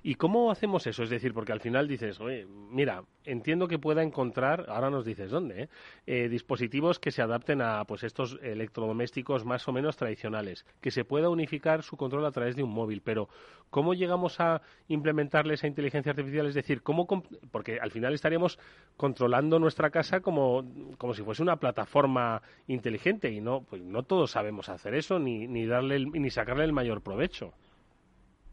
[0.02, 1.02] ¿Y cómo hacemos eso?
[1.02, 5.30] Es decir, porque al final dices, oye, mira, entiendo que pueda encontrar, ahora nos dices
[5.30, 5.68] dónde, ¿eh?
[6.06, 11.04] Eh, dispositivos que se adapten a pues estos electrodomésticos más o menos tradicionales, que se
[11.04, 13.28] pueda unificar su control a través de un móvil, pero
[13.70, 16.46] ¿cómo llegamos a implementarle esa inteligencia artificial?
[16.46, 17.06] Es decir, ¿cómo
[17.50, 18.58] porque al final estaríamos
[18.96, 20.64] controlando nuestra casa como,
[20.98, 25.46] como si fuese una plataforma inteligente y no, pues no todos sabemos hacer eso ni,
[25.46, 27.52] ni darle ni sacarle el mayor provecho.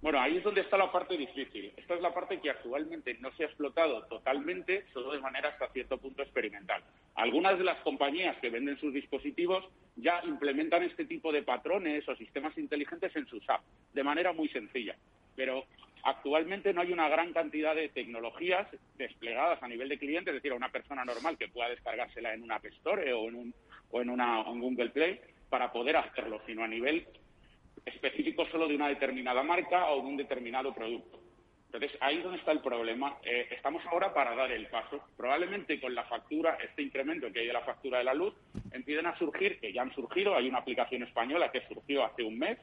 [0.01, 1.73] Bueno, ahí es donde está la parte difícil.
[1.75, 5.67] Esta es la parte que actualmente no se ha explotado totalmente, solo de manera hasta
[5.73, 6.81] cierto punto experimental.
[7.15, 9.65] Algunas de las compañías que venden sus dispositivos
[9.97, 14.47] ya implementan este tipo de patrones o sistemas inteligentes en sus apps, de manera muy
[14.47, 14.95] sencilla.
[15.35, 15.65] Pero
[16.03, 20.53] actualmente no hay una gran cantidad de tecnologías desplegadas a nivel de cliente, es decir,
[20.53, 23.53] a una persona normal que pueda descargársela en una App Store o en, un,
[23.91, 27.05] o en una en Google Play para poder hacerlo, sino a nivel
[27.85, 31.19] específico solo de una determinada marca o de un determinado producto.
[31.71, 33.17] Entonces, ahí es donde está el problema.
[33.23, 35.03] Eh, estamos ahora para dar el paso.
[35.15, 38.33] Probablemente con la factura, este incremento que hay de la factura de la luz,
[38.71, 42.39] empiecen a surgir, que ya han surgido, hay una aplicación española que surgió hace un
[42.39, 42.57] mes,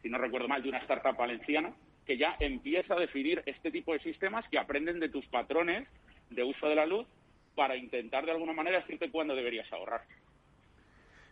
[0.00, 1.74] si no recuerdo mal, de una startup valenciana,
[2.06, 5.86] que ya empieza a definir este tipo de sistemas que aprenden de tus patrones
[6.30, 7.06] de uso de la luz
[7.54, 10.04] para intentar de alguna manera decirte cuándo deberías ahorrar.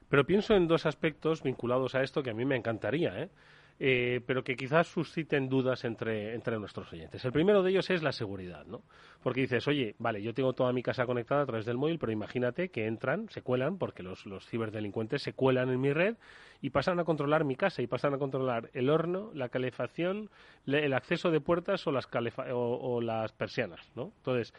[0.08, 3.30] Pero pienso en dos aspectos vinculados a esto que a mí me encantaría, ¿eh?
[3.78, 7.22] Eh, pero que quizás susciten dudas entre, entre nuestros oyentes.
[7.26, 8.82] El primero de ellos es la seguridad, ¿no?
[9.22, 12.10] Porque dices, oye, vale, yo tengo toda mi casa conectada a través del móvil, pero
[12.10, 16.16] imagínate que entran, se cuelan, porque los, ciberdelincuentes se cuelan en mi red
[16.62, 20.30] y pasan a controlar mi casa y pasan a controlar el horno, la calefacción,
[20.66, 22.08] el acceso de puertas o las,
[22.50, 24.10] o, las persianas, ¿no?
[24.16, 24.54] Entonces,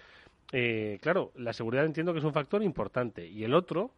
[0.51, 3.25] eh, claro, la seguridad entiendo que es un factor importante.
[3.25, 3.93] Y el otro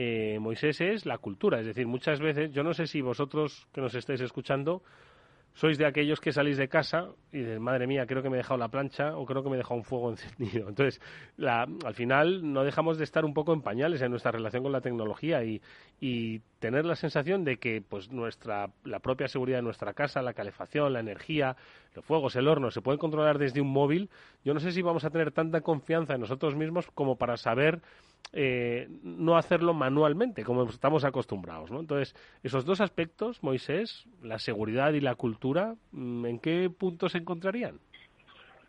[0.00, 1.58] eh, Moisés es la cultura.
[1.58, 4.80] Es decir, muchas veces, yo no sé si vosotros que nos estáis escuchando
[5.54, 8.38] sois de aquellos que salís de casa y dices, madre mía, creo que me he
[8.38, 10.68] dejado la plancha o creo que me he dejado un fuego encendido.
[10.68, 11.00] Entonces,
[11.44, 14.80] al final no dejamos de estar un poco en pañales en nuestra relación con la
[14.80, 15.60] tecnología y,
[16.00, 20.32] y tener la sensación de que pues nuestra la propia seguridad de nuestra casa, la
[20.32, 21.56] calefacción, la energía,
[21.96, 24.10] los fuegos, el horno, se puede controlar desde un móvil.
[24.44, 27.80] Yo no sé si vamos a tener tanta confianza en nosotros mismos como para saber
[28.32, 31.70] eh, no hacerlo manualmente, como estamos acostumbrados.
[31.70, 31.80] ¿no?
[31.80, 37.18] Entonces, esos dos aspectos, Moisés, la seguridad y la cultura, mm, ¿en qué puntos se
[37.18, 37.80] encontrarían?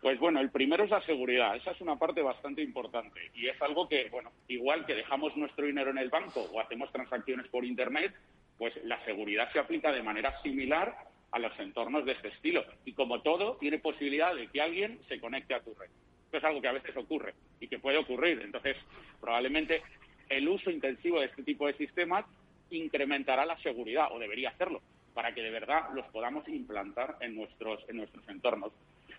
[0.00, 1.56] Pues bueno, el primero es la seguridad.
[1.56, 5.66] Esa es una parte bastante importante y es algo que, bueno, igual que dejamos nuestro
[5.66, 8.14] dinero en el banco o hacemos transacciones por Internet,
[8.56, 10.96] pues la seguridad se aplica de manera similar
[11.32, 12.64] a los entornos de este estilo.
[12.86, 15.90] Y como todo, tiene posibilidad de que alguien se conecte a tu red.
[16.30, 18.40] Esto es algo que a veces ocurre y que puede ocurrir.
[18.40, 18.76] Entonces,
[19.20, 19.82] probablemente
[20.28, 22.24] el uso intensivo de este tipo de sistemas
[22.70, 24.80] incrementará la seguridad, o debería hacerlo,
[25.12, 28.72] para que de verdad los podamos implantar en nuestros, en nuestros entornos.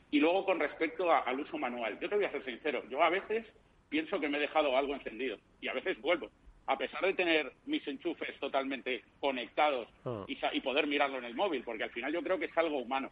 [0.09, 3.09] Y luego, con respecto al uso manual, yo te voy a ser sincero, yo a
[3.09, 3.45] veces
[3.89, 6.29] pienso que me he dejado algo encendido y a veces vuelvo.
[6.65, 10.23] A pesar de tener mis enchufes totalmente conectados ah.
[10.29, 12.77] y, y poder mirarlo en el móvil, porque al final yo creo que es algo
[12.77, 13.11] humano.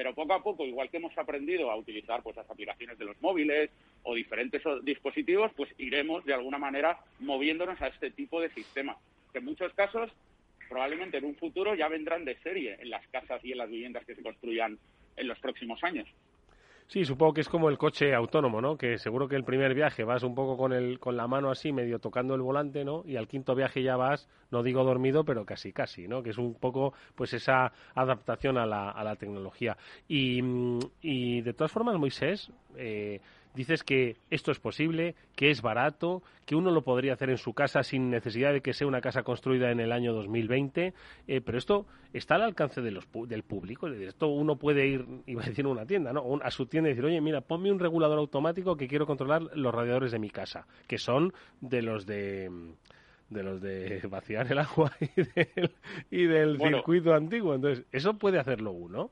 [0.00, 3.20] Pero poco a poco, igual que hemos aprendido a utilizar pues las aplicaciones de los
[3.20, 3.68] móviles
[4.02, 8.96] o diferentes dispositivos, pues iremos de alguna manera moviéndonos a este tipo de sistemas,
[9.30, 10.10] que en muchos casos
[10.70, 14.06] probablemente en un futuro ya vendrán de serie en las casas y en las viviendas
[14.06, 14.78] que se construyan
[15.18, 16.08] en los próximos años.
[16.90, 18.76] Sí, supongo que es como el coche autónomo, ¿no?
[18.76, 21.70] Que seguro que el primer viaje vas un poco con, el, con la mano así,
[21.72, 23.04] medio tocando el volante, ¿no?
[23.06, 26.20] Y al quinto viaje ya vas, no digo dormido, pero casi, casi, ¿no?
[26.24, 29.76] Que es un poco, pues, esa adaptación a la, a la tecnología.
[30.08, 33.20] Y, mm, y de todas formas, Moisés, eh,
[33.54, 37.52] dices que esto es posible, que es barato, que uno lo podría hacer en su
[37.52, 40.94] casa sin necesidad de que sea una casa construida en el año 2020,
[41.28, 43.88] eh, pero esto está al alcance de los, del público.
[43.88, 46.38] Esto uno puede ir, iba a decir, a una tienda, ¿no?
[46.42, 49.74] a su tienda y decir, oye, mira, ponme un regulador automático que quiero controlar los
[49.74, 52.50] radiadores de mi casa, que son de los de
[53.30, 54.92] de los de vaciar el agua
[56.10, 57.54] y del, circuito antiguo.
[57.54, 59.10] Entonces, eso puede hacerlo uno.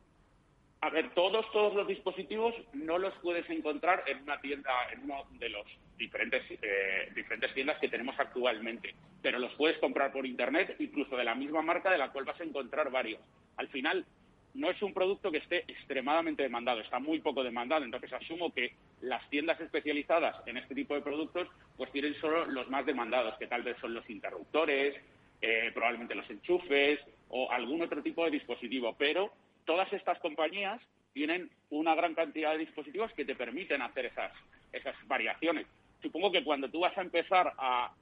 [0.80, 5.24] A ver, todos, todos los dispositivos no los puedes encontrar en una tienda, en uno
[5.32, 5.66] de los
[5.96, 11.24] diferentes, eh, diferentes tiendas que tenemos actualmente, pero los puedes comprar por internet, incluso de
[11.24, 13.20] la misma marca de la cual vas a encontrar varios.
[13.56, 14.06] Al final,
[14.54, 18.72] no es un producto que esté extremadamente demandado, está muy poco demandado, entonces asumo que
[19.00, 23.48] las tiendas especializadas en este tipo de productos pues tienen solo los más demandados, que
[23.48, 24.94] tal vez son los interruptores,
[25.40, 28.94] eh, probablemente los enchufes o algún otro tipo de dispositivo.
[28.98, 29.32] Pero
[29.68, 30.80] todas estas compañías
[31.12, 34.32] tienen una gran cantidad de dispositivos que te permiten hacer esas,
[34.72, 35.66] esas variaciones.
[36.00, 37.92] Supongo que cuando tú vas a empezar a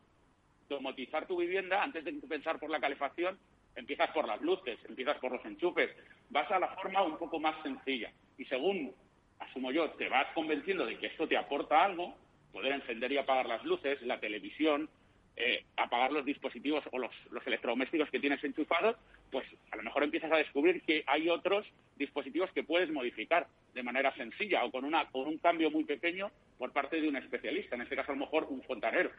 [0.68, 3.36] domotizar tu vivienda, antes de pensar por la calefacción,
[3.74, 5.90] empiezas por las luces, empiezas por los enchufes,
[6.30, 8.12] vas a la forma un poco más sencilla.
[8.38, 8.94] Y según,
[9.40, 12.14] asumo yo, te vas convenciendo de que esto te aporta algo,
[12.52, 14.88] poder encender y apagar las luces, la televisión,
[15.36, 18.96] eh, apagar los dispositivos o los, los, electrodomésticos que tienes enchufados,
[19.30, 21.66] pues a lo mejor empiezas a descubrir que hay otros
[21.96, 26.30] dispositivos que puedes modificar de manera sencilla o con, una, con un cambio muy pequeño
[26.58, 29.10] por parte de un especialista, en este caso a lo mejor un fontanero.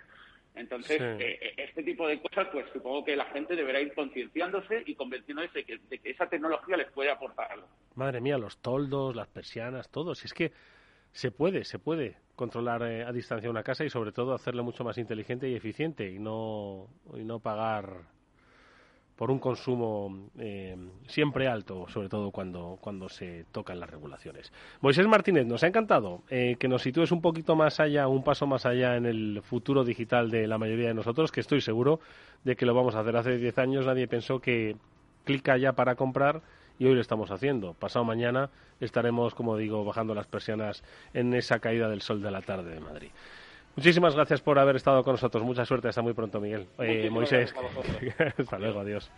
[0.55, 4.81] Entonces, eh, eh, este tipo de cosas, pues supongo que la gente deberá ir concienciándose
[4.87, 7.67] y convenciéndose de que, de que esa tecnología les puede aportar algo.
[7.93, 10.15] Madre mía, los toldos, las persianas, todo.
[10.15, 10.51] Si es que
[11.17, 14.83] se puede, se puede controlar eh, a distancia una casa y sobre todo hacerla mucho
[14.83, 18.03] más inteligente y eficiente y no, y no pagar
[19.15, 24.53] por un consumo eh, siempre alto, sobre todo cuando, cuando se tocan las regulaciones.
[24.79, 28.45] Moisés Martínez, nos ha encantado eh, que nos sitúes un poquito más allá, un paso
[28.45, 31.99] más allá en el futuro digital de la mayoría de nosotros, que estoy seguro
[32.43, 33.17] de que lo vamos a hacer.
[33.17, 34.75] Hace 10 años nadie pensó que
[35.23, 36.43] clica ya para comprar
[36.79, 37.73] y hoy lo estamos haciendo.
[37.73, 38.49] Pasado mañana
[38.79, 42.79] estaremos, como digo, bajando las persianas en esa caída del sol de la tarde de
[42.79, 43.09] Madrid.
[43.75, 45.43] Muchísimas gracias por haber estado con nosotros.
[45.43, 45.87] Mucha suerte.
[45.87, 46.67] Hasta muy pronto, Miguel.
[46.79, 47.53] Eh, Moisés.
[48.37, 48.79] Hasta luego.
[48.79, 49.09] Adiós.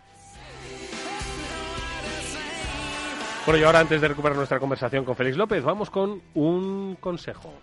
[3.45, 7.53] Bueno, y ahora antes de recuperar nuestra conversación con Félix López, vamos con un consejo.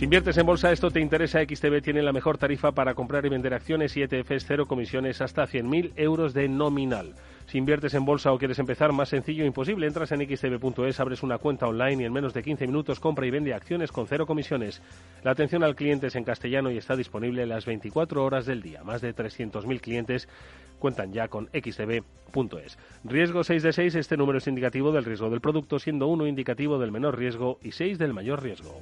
[0.00, 1.44] Si inviertes en bolsa, esto te interesa.
[1.44, 5.46] XTB tiene la mejor tarifa para comprar y vender acciones y ETFs, cero comisiones hasta
[5.46, 7.14] 100.000 euros de nominal.
[7.44, 9.86] Si inviertes en bolsa o quieres empezar, más sencillo imposible.
[9.86, 13.30] Entras en xtb.es, abres una cuenta online y en menos de 15 minutos compra y
[13.30, 14.80] vende acciones con cero comisiones.
[15.22, 18.82] La atención al cliente es en castellano y está disponible las 24 horas del día.
[18.82, 20.30] Más de 300.000 clientes
[20.78, 22.78] cuentan ya con xtb.es.
[23.04, 26.78] Riesgo 6 de 6, este número es indicativo del riesgo del producto, siendo 1 indicativo
[26.78, 28.80] del menor riesgo y 6 del mayor riesgo.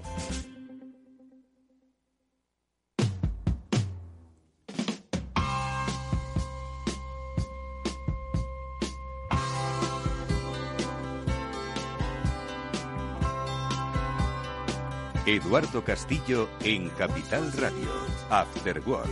[15.28, 17.90] Eduardo Castillo en Capital Radio.
[18.30, 19.06] After Work.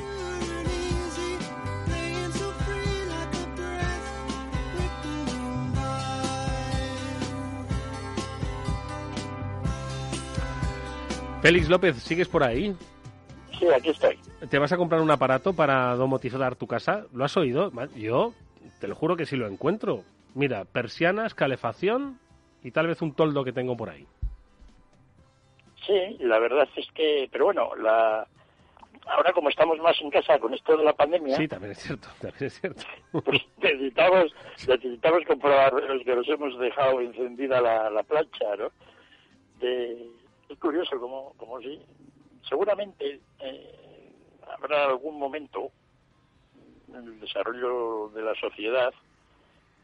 [11.43, 12.75] Félix López, ¿sigues por ahí?
[13.59, 14.19] Sí, aquí estoy.
[14.49, 17.05] ¿Te vas a comprar un aparato para domotizar tu casa?
[17.13, 17.71] ¿Lo has oído?
[17.95, 18.33] Yo
[18.81, 20.03] te lo juro que sí lo encuentro.
[20.35, 22.19] Mira, persianas, calefacción
[22.65, 24.07] y tal vez un toldo que tengo por ahí.
[25.87, 28.27] Sí, la verdad es que, pero bueno, la
[29.07, 32.09] ahora como estamos más en casa con esto de la pandemia, sí, también es cierto,
[32.21, 32.83] también es cierto.
[33.25, 34.35] Pues necesitamos,
[34.67, 38.71] necesitamos comprobar los que nos hemos dejado encendida la, la plancha, ¿no?
[39.61, 40.11] De,
[40.49, 41.81] es curioso como, como si,
[42.49, 44.11] seguramente eh,
[44.57, 45.71] habrá algún momento
[46.89, 48.93] en el desarrollo de la sociedad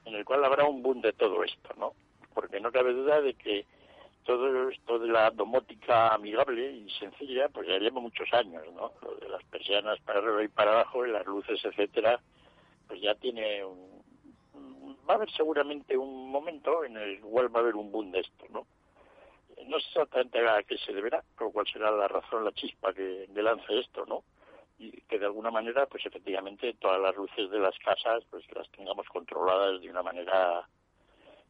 [0.05, 1.93] en el cual habrá un boom de todo esto, ¿no?
[2.35, 3.65] Porque no cabe duda de que
[4.25, 8.93] todo esto de la domótica amigable y sencilla, pues ya lleva muchos años, ¿no?
[9.03, 12.21] Lo de las persianas para arriba y para abajo y las luces, etcétera,
[12.87, 14.03] pues ya tiene un...
[15.09, 18.21] Va a haber seguramente un momento en el cual va a haber un boom de
[18.21, 18.67] esto, ¿no?
[19.67, 23.29] No sé exactamente a qué se deberá, o cuál será la razón, la chispa que,
[23.33, 24.23] que lance esto, ¿no?
[24.79, 28.69] Y que de alguna manera, pues efectivamente, todas las luces de las casas, pues las
[28.71, 30.67] tengamos controladas de una manera,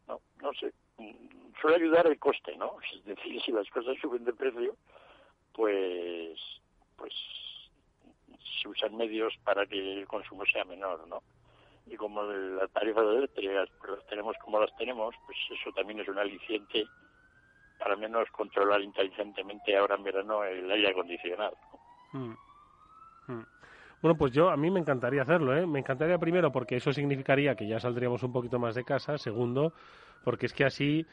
[0.07, 0.73] no, no sé,
[1.59, 2.75] suele ayudar el coste, ¿no?
[2.93, 4.75] Es decir, si las cosas suben de precio,
[5.53, 6.39] pues,
[6.97, 7.13] pues
[8.61, 11.21] se usan medios para que el consumo sea menor, ¿no?
[11.85, 15.99] Y como la tarifa de eléctrica pues las tenemos como las tenemos, pues eso también
[15.99, 16.85] es un aliciente
[17.77, 21.57] para menos controlar inteligentemente ahora en verano el aire acondicionado.
[22.13, 22.33] Mm.
[23.27, 23.45] Mm.
[24.01, 25.65] Bueno, pues yo a mí me encantaría hacerlo, ¿eh?
[25.65, 29.17] Me encantaría primero porque eso significaría que ya saldríamos un poquito más de casa.
[29.17, 29.73] Segundo,
[30.23, 31.05] porque es que así,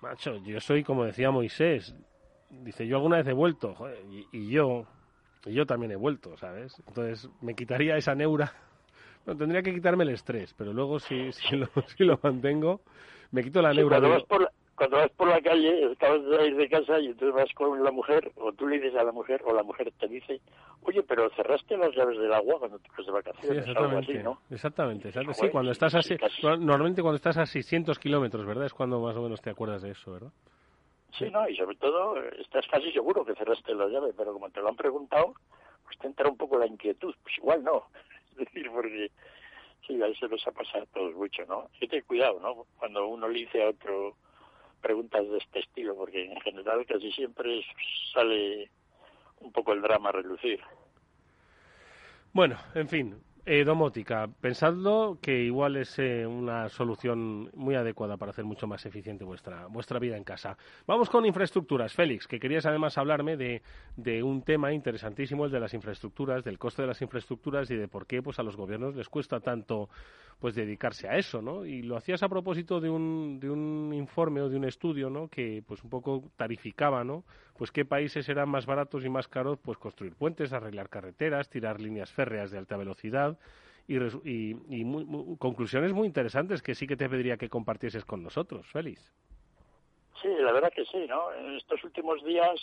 [0.00, 1.94] macho, yo soy como decía Moisés.
[2.50, 3.76] Dice, yo alguna vez he vuelto,
[4.32, 4.86] y, yo,
[5.44, 6.74] y yo también he vuelto, ¿sabes?
[6.86, 8.52] Entonces me quitaría esa neura.
[9.26, 11.68] No, tendría que quitarme el estrés, pero luego si, si, lo,
[11.98, 12.80] si lo mantengo,
[13.30, 13.98] me quito la neura.
[13.98, 17.06] Cuando, vas por la, cuando vas por la calle, acabas de salir de casa y
[17.06, 19.92] entonces vas con la mujer, o tú le dices a la mujer, o la mujer
[19.98, 20.40] te dice,
[20.82, 24.14] oye, pero cerraste las llaves del agua cuando te vas de vacaciones, sí, algo así,
[24.14, 24.38] ¿no?
[24.48, 25.46] Exactamente, exactamente.
[25.46, 26.16] Sí, cuando estás así,
[26.60, 28.66] normalmente cuando estás a 600 kilómetros, ¿verdad?
[28.66, 30.30] Es cuando más o menos te acuerdas de eso, ¿verdad?
[31.18, 34.60] Sí, no, y sobre todo, estás casi seguro que cerraste la llave, pero como te
[34.60, 35.34] lo han preguntado,
[35.84, 37.14] pues te entra un poco la inquietud.
[37.22, 37.86] Pues igual no.
[38.38, 39.10] Es decir, porque
[39.84, 41.68] sí, a eso nos ha pasado a todos mucho, ¿no?
[41.72, 42.66] Hay que tener cuidado, ¿no?
[42.78, 44.14] Cuando uno le dice a otro
[44.80, 47.64] preguntas de este estilo, porque en general casi siempre
[48.12, 48.70] sale
[49.40, 50.60] un poco el drama a relucir.
[52.32, 58.32] Bueno, en fin, eh, domótica, pensadlo que igual es eh, una solución muy adecuada para
[58.32, 60.58] hacer mucho más eficiente vuestra, vuestra vida en casa.
[60.86, 61.94] Vamos con infraestructuras.
[61.94, 63.62] Félix, que querías además hablarme de,
[63.96, 67.88] de un tema interesantísimo, el de las infraestructuras, del coste de las infraestructuras y de
[67.88, 69.88] por qué pues, a los gobiernos les cuesta tanto
[70.38, 71.64] pues dedicarse a eso, ¿no?
[71.64, 75.28] Y lo hacías a propósito de un, de un informe o de un estudio, ¿no?
[75.28, 77.24] Que pues un poco tarificaba, ¿no?
[77.58, 81.80] Pues qué países eran más baratos y más caros, pues construir puentes, arreglar carreteras, tirar
[81.80, 83.36] líneas férreas de alta velocidad
[83.86, 89.12] y, y, conclusiones muy interesantes que sí que te pediría que compartieses con nosotros, Félix.
[90.22, 91.32] Sí, la verdad que sí, ¿no?
[91.32, 92.60] En estos últimos días,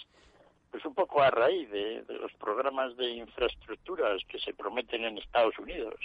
[0.71, 5.57] pues un poco a raíz de los programas de infraestructuras que se prometen en Estados
[5.59, 5.99] Unidos,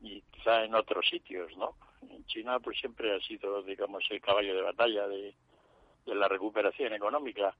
[0.00, 1.74] y quizá en otros sitios, ¿no?
[2.26, 5.34] China pues siempre ha sido, digamos, el caballo de batalla de,
[6.06, 7.54] la recuperación económica.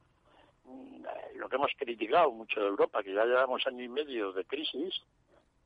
[0.69, 4.45] Mm, lo que hemos criticado mucho de Europa, que ya llevamos año y medio de
[4.45, 5.03] crisis,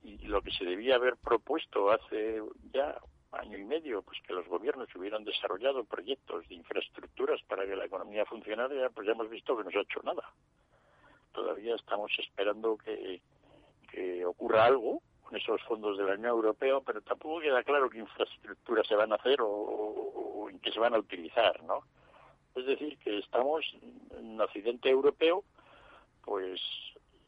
[0.02, 2.42] y lo que se debía haber propuesto hace
[2.72, 2.98] ya
[3.32, 7.86] año y medio, pues que los gobiernos hubieran desarrollado proyectos de infraestructuras para que la
[7.86, 10.30] economía funcionara, pues ya hemos visto que no se ha hecho nada.
[11.32, 13.20] Todavía estamos esperando que,
[14.26, 18.94] ocurra algo esos fondos de la Unión Europea, pero tampoco queda claro qué infraestructuras se
[18.94, 21.84] van a hacer o, en qué se van a utilizar, ¿no?
[22.54, 23.64] Es decir, que estamos
[24.10, 25.44] en Occidente europeo,
[26.22, 26.60] pues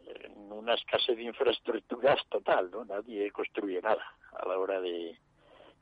[0.07, 2.85] en una escasez de infraestructuras total, ¿no?
[2.85, 5.19] Nadie construye nada a la hora de...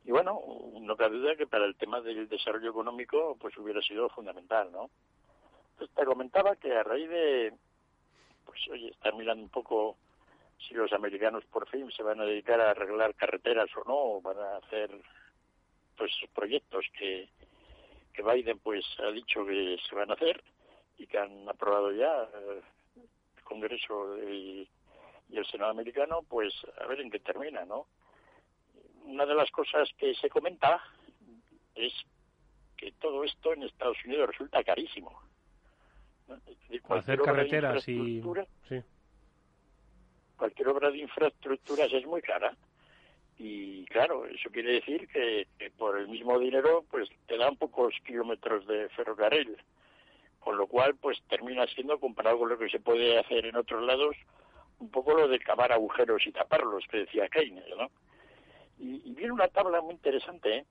[0.04, 0.40] Y bueno,
[0.80, 4.90] no cabe duda que para el tema del desarrollo económico, pues hubiera sido fundamental, ¿no?
[5.72, 7.54] Entonces te comentaba que a raíz de,
[8.44, 9.96] pues oye, estar mirando un poco
[10.58, 14.20] si los americanos por fin se van a dedicar a arreglar carreteras o no, o
[14.20, 14.90] van a hacer
[15.96, 17.28] pues proyectos que,
[18.12, 20.42] que Biden pues ha dicho que se van a hacer
[20.98, 22.60] y que han aprobado ya eh,
[23.36, 24.68] el Congreso y,
[25.30, 27.86] el Senado americano, pues a ver en qué termina, ¿no?
[29.04, 30.82] Una de las cosas que se comenta
[31.74, 31.92] es
[32.76, 35.18] que todo esto en Estados Unidos resulta carísimo.
[36.90, 38.22] Hacer carreteras y...
[38.68, 38.82] Sí
[40.42, 42.56] cualquier obra de infraestructuras es muy cara.
[43.44, 48.64] Y claro, eso quiere decir que, por el mismo dinero pues te dan pocos kilómetros
[48.68, 49.56] de ferrocarril.
[50.38, 53.82] Con lo cual, pues termina siendo, comparado con lo que se puede hacer en otros
[53.82, 54.16] lados,
[54.78, 57.90] un poco lo de cavar agujeros y taparlos, que decía Keynes, ¿no?
[58.78, 60.64] Y, viene una tabla muy interesante, ¿eh?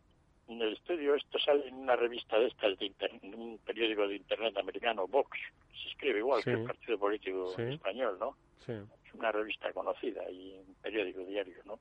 [0.47, 4.15] En el estudio, esto sale en una revista de estas, de en un periódico de
[4.15, 5.37] internet americano, Vox.
[5.73, 8.35] Se escribe igual que el partido político español, ¿no?
[8.65, 8.73] Sí
[9.13, 11.79] una revista conocida y un periódico diario, ¿no?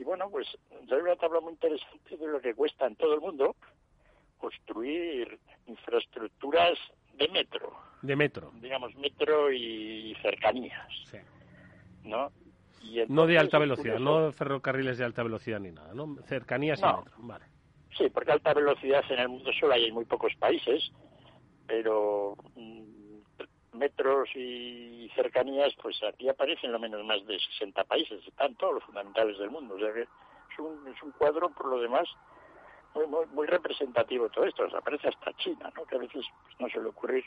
[0.00, 0.46] Y bueno, pues
[0.90, 3.54] hay una tabla muy interesante de lo que cuesta en todo el mundo
[4.38, 6.78] construir infraestructuras
[7.18, 7.70] de metro.
[8.00, 8.50] De metro.
[8.62, 10.88] Digamos, metro y cercanías.
[11.04, 11.18] Sí.
[12.04, 12.32] ¿No?
[13.08, 16.16] no de alta velocidad, no ferrocarriles de alta velocidad ni nada, ¿no?
[16.24, 17.44] Cercanías y metro, vale.
[17.98, 20.90] Sí, porque alta velocidad en el mundo solo hay en muy pocos países,
[21.66, 22.89] pero mm,
[23.80, 28.84] metros y cercanías, pues aquí aparecen lo menos más de 60 países, están todos los
[28.84, 29.74] fundamentales del mundo.
[29.74, 32.06] O sea que es un, es un cuadro, por lo demás,
[32.94, 34.64] muy, muy, muy representativo todo esto.
[34.76, 35.84] aparece hasta China, ¿no?
[35.86, 37.24] que a veces pues, no suele ocurrir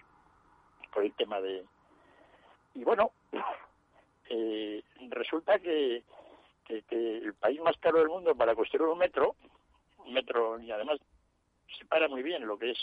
[0.94, 1.66] por el tema de...
[2.76, 3.12] Y bueno,
[4.30, 6.04] eh, resulta que,
[6.66, 9.36] que, que, el país más caro del mundo para construir un metro,
[10.06, 11.00] un metro, y además
[11.80, 12.80] separa muy bien lo que es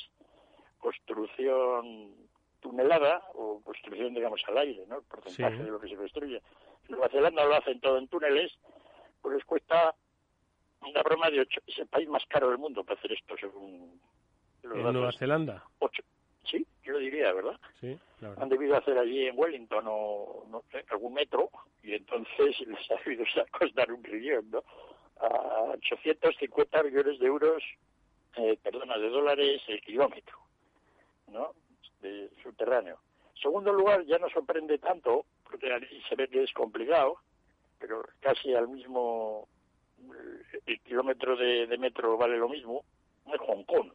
[0.80, 2.30] construcción
[2.60, 4.98] tunelada o construcción, digamos, al aire, ¿no?
[4.98, 6.40] El porcentaje de lo que se construye.
[6.88, 8.52] Nueva Zelanda lo hacen todo en túneles,
[9.20, 9.94] pues les cuesta
[10.82, 11.60] una broma de ocho.
[11.66, 14.00] Es el país más caro del mundo para hacer esto, según.
[14.62, 15.64] ¿En Nueva Zelanda?
[15.78, 16.02] Ocho.
[16.44, 17.58] Sí, yo lo diría, ¿verdad?
[17.80, 17.98] Sí,
[18.38, 21.50] Han debido hacer allí en Wellington o no sé, algún metro
[21.82, 24.62] y entonces les ha debido costar un trillón, ¿no?
[25.20, 27.62] A 850 millones de euros,
[28.36, 30.38] eh, perdona, de dólares el kilómetro,
[31.28, 31.54] ¿no?
[32.00, 32.98] De subterráneo.
[33.40, 37.16] Segundo lugar, ya no sorprende tanto, porque ahí se ve que es complicado,
[37.78, 39.48] pero casi al mismo
[40.66, 42.84] el kilómetro de, metro vale lo mismo,
[43.26, 43.90] es Hong Kong.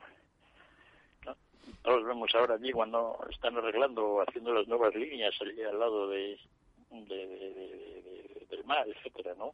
[1.81, 6.39] Todos vemos ahora allí cuando están arreglando, haciendo las nuevas líneas allí al lado de,
[6.89, 9.51] del mar, etcétera, ¿no?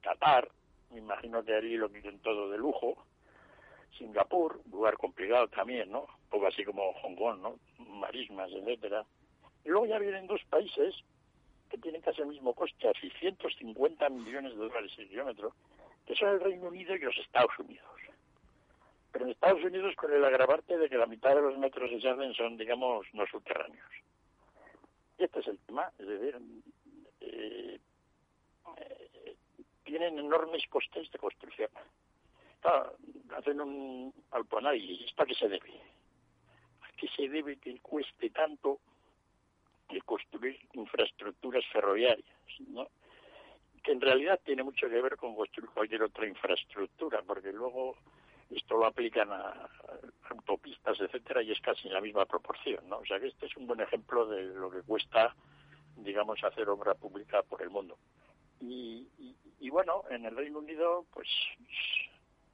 [0.00, 0.48] Qatar,
[0.90, 3.04] me imagino que allí lo quieren todo de lujo.
[3.98, 6.00] Singapur, lugar complicado también, ¿no?
[6.00, 7.58] Un poco así como Hong Kong, ¿no?
[7.78, 9.04] Marismas, etcétera.
[9.64, 10.94] Y luego ya vienen dos países
[11.68, 15.52] que tienen casi el mismo coste, a 650 millones de dólares el kilómetro,
[16.06, 17.84] que son el Reino Unido y los Estados Unidos.
[19.12, 22.08] Pero en Estados Unidos con el agravante de que la mitad de los metros de
[22.08, 23.90] hacen son, digamos, no subterráneos.
[25.18, 26.38] Y este es el tema, es decir,
[27.20, 27.78] eh,
[28.76, 29.34] eh,
[29.84, 31.70] tienen enormes costes de construcción.
[33.36, 35.80] Hacen un autoanálisis, ¿esto a qué se debe?
[36.82, 38.80] ¿A qué se debe que cueste tanto
[39.88, 42.28] de construir infraestructuras ferroviarias,
[42.68, 42.88] ¿no?
[43.82, 47.96] que en realidad tiene mucho que ver con construir cualquier otra infraestructura, porque luego
[48.50, 49.68] esto lo aplican a,
[50.30, 52.98] autopistas, etcétera, y es casi la misma proporción, ¿no?
[52.98, 55.34] O sea que este es un buen ejemplo de lo que cuesta,
[55.96, 57.96] digamos, hacer obra pública por el mundo.
[58.60, 59.06] Y,
[59.60, 61.28] y, bueno, en el Reino Unido, pues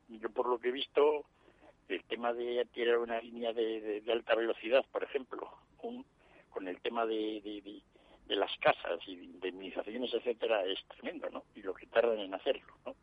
[0.08, 1.24] yo por lo que he visto,
[1.88, 5.50] el tema de tirar una línea de, de alta velocidad, por ejemplo,
[5.82, 6.04] un,
[6.50, 7.40] con el tema de,
[8.26, 11.44] de, las casas y de indemnizaciones, etcétera, es tremendo, ¿no?
[11.54, 12.94] Y lo que tardan en hacerlo, ¿no?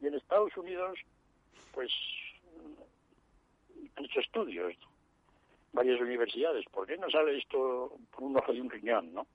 [0.00, 0.98] Y en Estados Unidos,
[1.72, 1.90] pues,
[3.96, 4.74] han hecho estudios,
[5.72, 9.26] varias universidades, ¿por qué no sale esto por un ojo de un riñón, no?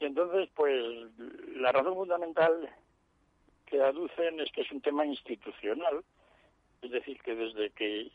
[0.00, 0.84] Y entonces, pues,
[1.56, 2.68] la razón fundamental
[3.68, 6.04] que aducen es que es un tema institucional,
[6.82, 8.10] es decir, que desde que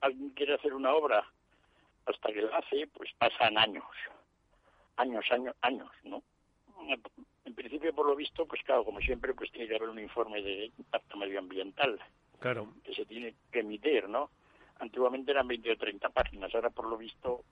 [0.00, 1.24] alguien quiere hacer una obra
[2.06, 3.84] hasta que lo hace, pues pasan años,
[4.96, 6.22] años, años, años, ¿no?
[7.44, 10.40] En principio, por lo visto, pues claro, como siempre, pues tiene que haber un informe
[10.42, 11.98] de impacto medioambiental.
[12.38, 12.72] Claro.
[12.84, 14.30] Que se tiene que emitir, ¿no?
[14.78, 17.42] Antiguamente eran 20 o 30 páginas, ahora por lo visto,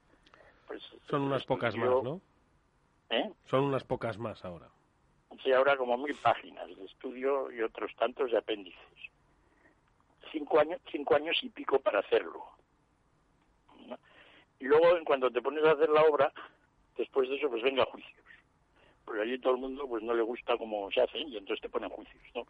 [0.66, 0.82] pues...
[1.10, 2.20] Son unas pocas más, ¿no?
[3.10, 3.32] ¿Eh?
[3.46, 4.68] Son unas pocas más ahora.
[5.42, 8.80] Sí, ahora como mil páginas de estudio y otros tantos de apéndices.
[10.32, 12.44] Cinco años, cinco años y pico para hacerlo.
[14.58, 16.32] Y luego, en cuanto te pones a hacer la obra,
[16.96, 18.24] después de eso, pues venga juicios.
[19.04, 21.68] Porque allí todo el mundo pues no le gusta cómo se hacen y entonces te
[21.68, 22.46] ponen juicios, ¿no?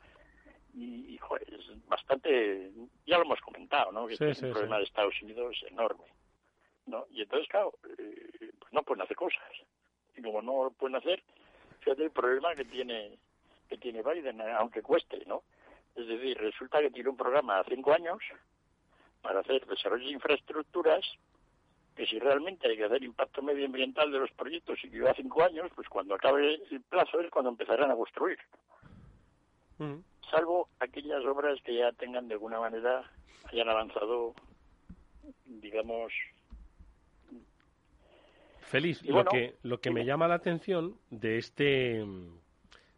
[0.75, 2.71] Y, joder, es bastante...
[3.07, 4.07] Ya lo hemos comentado, ¿no?
[4.07, 6.05] Que es un problema de Estados Unidos enorme,
[6.85, 7.07] ¿no?
[7.11, 9.43] Y entonces, claro, eh, pues no pueden hacer cosas.
[10.17, 11.23] Y como no lo pueden hacer,
[11.87, 13.17] fíjate el problema que tiene
[13.69, 15.43] que tiene Biden, aunque cueste, ¿no?
[15.95, 18.19] Es decir, resulta que tiene un programa a cinco años
[19.23, 21.05] para hacer desarrollo de infraestructuras
[21.95, 25.43] que si realmente hay que hacer impacto medioambiental de los proyectos y que lleva cinco
[25.43, 28.39] años, pues cuando acabe el plazo es cuando empezarán a construir.
[29.79, 30.01] Mm.
[30.31, 33.09] Salvo aquellas obras que ya tengan de alguna manera,
[33.45, 34.35] hayan avanzado,
[35.45, 36.13] digamos...
[38.67, 42.05] Feliz, lo que, lo que me llama la atención de este,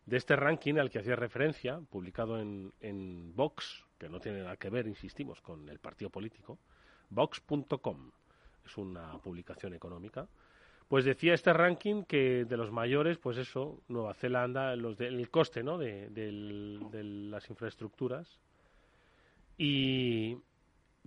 [0.07, 4.57] de este ranking al que hacía referencia, publicado en, en Vox, que no tiene nada
[4.57, 6.59] que ver, insistimos, con el partido político,
[7.11, 8.11] vox.com
[8.65, 10.29] es una publicación económica,
[10.89, 15.31] pues decía este ranking que de los mayores, pues eso, Nueva Zelanda, los de, el
[15.31, 15.77] coste ¿no?
[15.77, 16.09] de,
[17.31, 18.39] las infraestructuras.
[19.59, 20.39] Y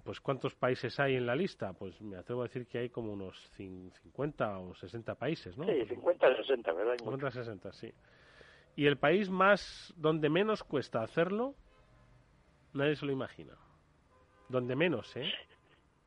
[0.03, 1.73] pues ¿cuántos países hay en la lista?
[1.73, 5.65] Pues me atrevo a decir que hay como unos 50 o 60 países, ¿no?
[5.65, 6.97] Sí, 50 o 60, ¿verdad?
[6.97, 7.93] 50 o 60, sí.
[8.75, 11.55] Y el país más, donde menos cuesta hacerlo,
[12.73, 13.53] nadie se lo imagina.
[14.49, 15.31] Donde menos, ¿eh?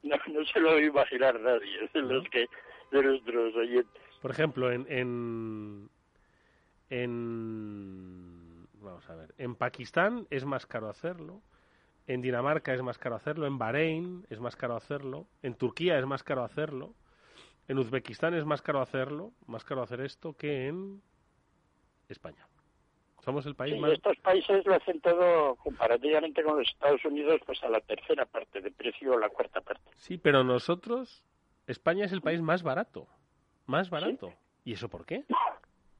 [0.02, 2.46] No, no se lo a imaginar nadie, de los que
[2.92, 4.02] de nuestros oyentes.
[4.20, 5.88] Por ejemplo, en, en,
[6.90, 11.40] en vamos a ver, en Pakistán es más caro hacerlo,
[12.06, 16.06] en Dinamarca es más caro hacerlo, en Bahrein es más caro hacerlo, en Turquía es
[16.06, 16.94] más caro hacerlo,
[17.68, 21.02] en Uzbekistán es más caro hacerlo, más caro hacer esto que en
[22.08, 22.46] España.
[23.24, 23.92] Somos el país más...
[23.92, 28.60] Estos países lo hacen todo comparativamente con los Estados Unidos, pues a la tercera parte
[28.60, 29.90] de precio o la cuarta parte.
[29.96, 31.24] Sí, pero nosotros,
[31.66, 33.08] España es el país más barato.
[33.64, 34.34] Más barato.
[34.62, 35.24] ¿Y eso por qué?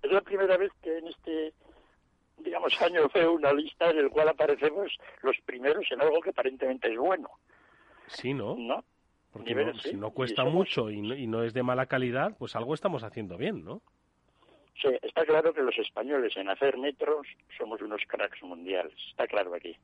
[0.03, 1.55] Es la primera vez que en este,
[2.45, 6.93] digamos, año veo una lista en el cual aparecemos los primeros en algo que aparentemente
[6.93, 7.31] es bueno.
[8.07, 8.55] Sí, ¿no?
[8.57, 8.85] ¿No?
[9.33, 13.03] Porque si no cuesta mucho y y no es de mala calidad, pues algo estamos
[13.03, 13.83] haciendo bien, ¿no?
[14.81, 17.27] Sí, está claro que los españoles en hacer metros
[17.57, 19.77] somos unos cracks mundiales, está claro aquí.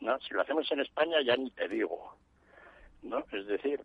[0.00, 0.18] ¿No?
[0.20, 2.14] Si lo hacemos en España ya ni te digo.
[3.02, 3.24] ¿No?
[3.32, 3.80] Es decir,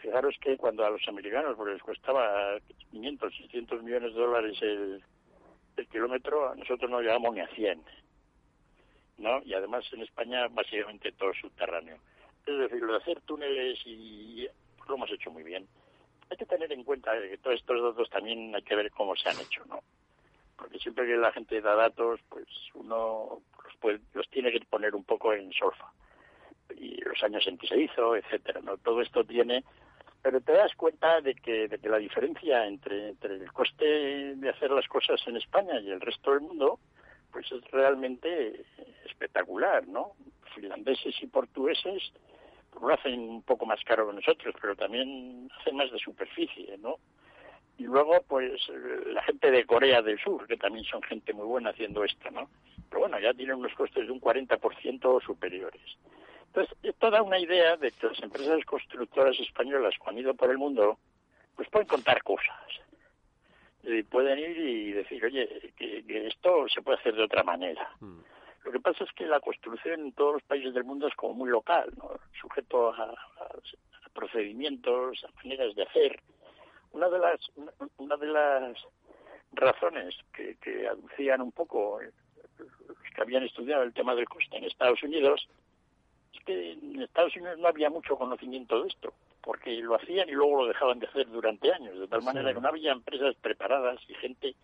[0.00, 2.58] fijaros que cuando a los americanos pues, les costaba
[2.90, 5.02] 500, 600 millones de dólares el,
[5.78, 7.82] el kilómetro, nosotros no llegamos ni a 100.
[9.18, 9.42] ¿No?
[9.44, 11.96] Y además en España básicamente todo subterráneo.
[12.46, 14.46] Es decir, lo de hacer túneles y
[14.86, 15.66] lo hemos hecho muy bien
[16.30, 19.28] hay que tener en cuenta que todos estos datos también hay que ver cómo se
[19.28, 19.80] han hecho, ¿no?
[20.56, 24.94] Porque siempre que la gente da datos, pues uno los, puede, los tiene que poner
[24.94, 25.90] un poco en solfa.
[26.76, 28.76] y los años en que se hizo, etcétera, ¿no?
[28.78, 29.64] Todo esto tiene
[30.22, 34.48] pero te das cuenta de que, de que la diferencia entre, entre el coste de
[34.48, 36.78] hacer las cosas en España y el resto del mundo,
[37.30, 38.64] pues es realmente
[39.06, 40.12] espectacular, ¿no?
[40.54, 42.12] Finlandeses y portugueses
[42.70, 46.76] pues lo hacen un poco más caro que nosotros, pero también hacen más de superficie,
[46.78, 46.96] ¿no?
[47.78, 48.60] Y luego, pues,
[49.06, 52.50] la gente de Corea del Sur, que también son gente muy buena haciendo esto, ¿no?
[52.88, 55.80] Pero bueno, ya tienen unos costes de un 40% superiores.
[56.48, 60.50] Entonces, esto da una idea de que las empresas constructoras españolas, cuando han ido por
[60.50, 60.98] el mundo,
[61.54, 62.56] pues pueden contar cosas.
[63.82, 67.90] Y pueden ir y decir, oye, que, esto se puede hacer de otra manera.
[68.00, 68.20] Mm.
[68.64, 71.34] Lo que pasa es que la construcción en todos los países del mundo es como
[71.34, 72.10] muy local, ¿no?
[72.40, 73.14] sujeto a,
[74.12, 76.20] procedimientos, a maneras de hacer.
[76.92, 77.40] Una de las,
[77.98, 78.76] una de las
[79.52, 82.00] razones que, que aducían un poco
[82.58, 85.48] los que habían estudiado el tema del coste en Estados Unidos
[86.32, 89.12] es que en Estados Unidos no había mucho conocimiento de esto,
[89.42, 92.60] porque lo hacían y luego lo dejaban de hacer durante años, de tal manera que
[92.60, 94.54] no había empresas preparadas y gente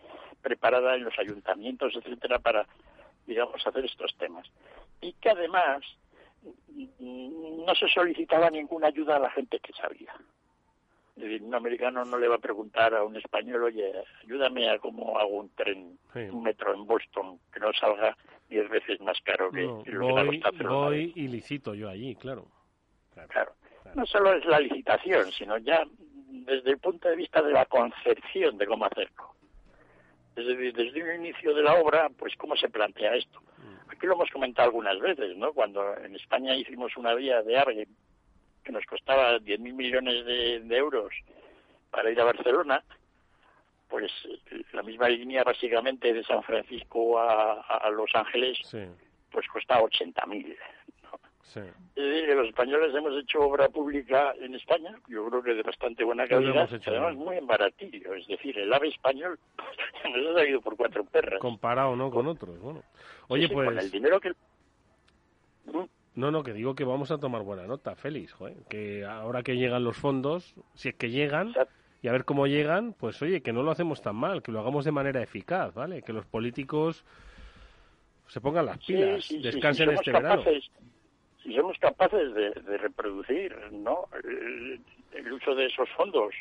[0.42, 2.66] preparada en los ayuntamientos, etcétera, para,
[3.26, 4.46] digamos, hacer estos temas.
[5.00, 5.82] Y que además
[6.98, 10.14] no se solicitaba ninguna ayuda a la gente que sabía.
[11.16, 13.92] Es decir, un americano no le va a preguntar a un español, oye,
[14.24, 18.16] ayúdame a cómo hago un tren, un metro en Boston que no salga
[18.49, 22.47] diez veces más caro que, lo voy, que Voy y licito yo allí, claro.
[23.28, 23.55] Claro.
[23.95, 25.84] No solo es la licitación, sino ya
[26.28, 29.34] desde el punto de vista de la concepción de cómo hacerlo.
[30.34, 33.40] Desde, desde un inicio de la obra, pues cómo se plantea esto.
[33.59, 33.90] Mm.
[33.90, 35.53] Aquí lo hemos comentado algunas veces, ¿no?
[35.53, 37.86] Cuando en España hicimos una vía de AVE
[38.64, 41.12] que nos costaba 10.000 millones de, de euros
[41.90, 42.82] para ir a Barcelona,
[43.95, 44.11] pues
[44.72, 48.59] la misma línea básicamente de San Francisco a, Los Ángeles,
[49.30, 50.26] pues cuesta 80.000.
[50.26, 50.57] mil.
[51.42, 51.61] Sí.
[51.95, 56.68] los españoles hemos hecho obra pública en España, yo creo que de bastante buena calidad,
[56.84, 59.38] además muy baratillo, es decir, el ave español
[60.16, 61.38] nos ha salido por cuatro perras.
[61.38, 62.82] Comparado, ¿no?, con, otros, bueno.
[63.28, 63.68] Oye, pues...
[63.68, 64.30] Con el dinero que...
[65.66, 65.84] ¿Mm?
[66.16, 68.34] No, no, que digo que vamos a tomar buena nota, Félix,
[68.68, 71.55] que ahora que llegan los fondos, si es que llegan
[72.05, 74.61] y a ver cómo llegan, pues oye, que no lo hacemos tan mal, que lo
[74.61, 76.02] hagamos de manera eficaz, ¿vale?
[76.02, 77.02] Que los políticos
[78.26, 80.44] se pongan las pilas, descansen este verano.
[81.42, 84.07] Si somos capaces de, reproducir ¿no?
[84.22, 86.34] el, uso de esos fondos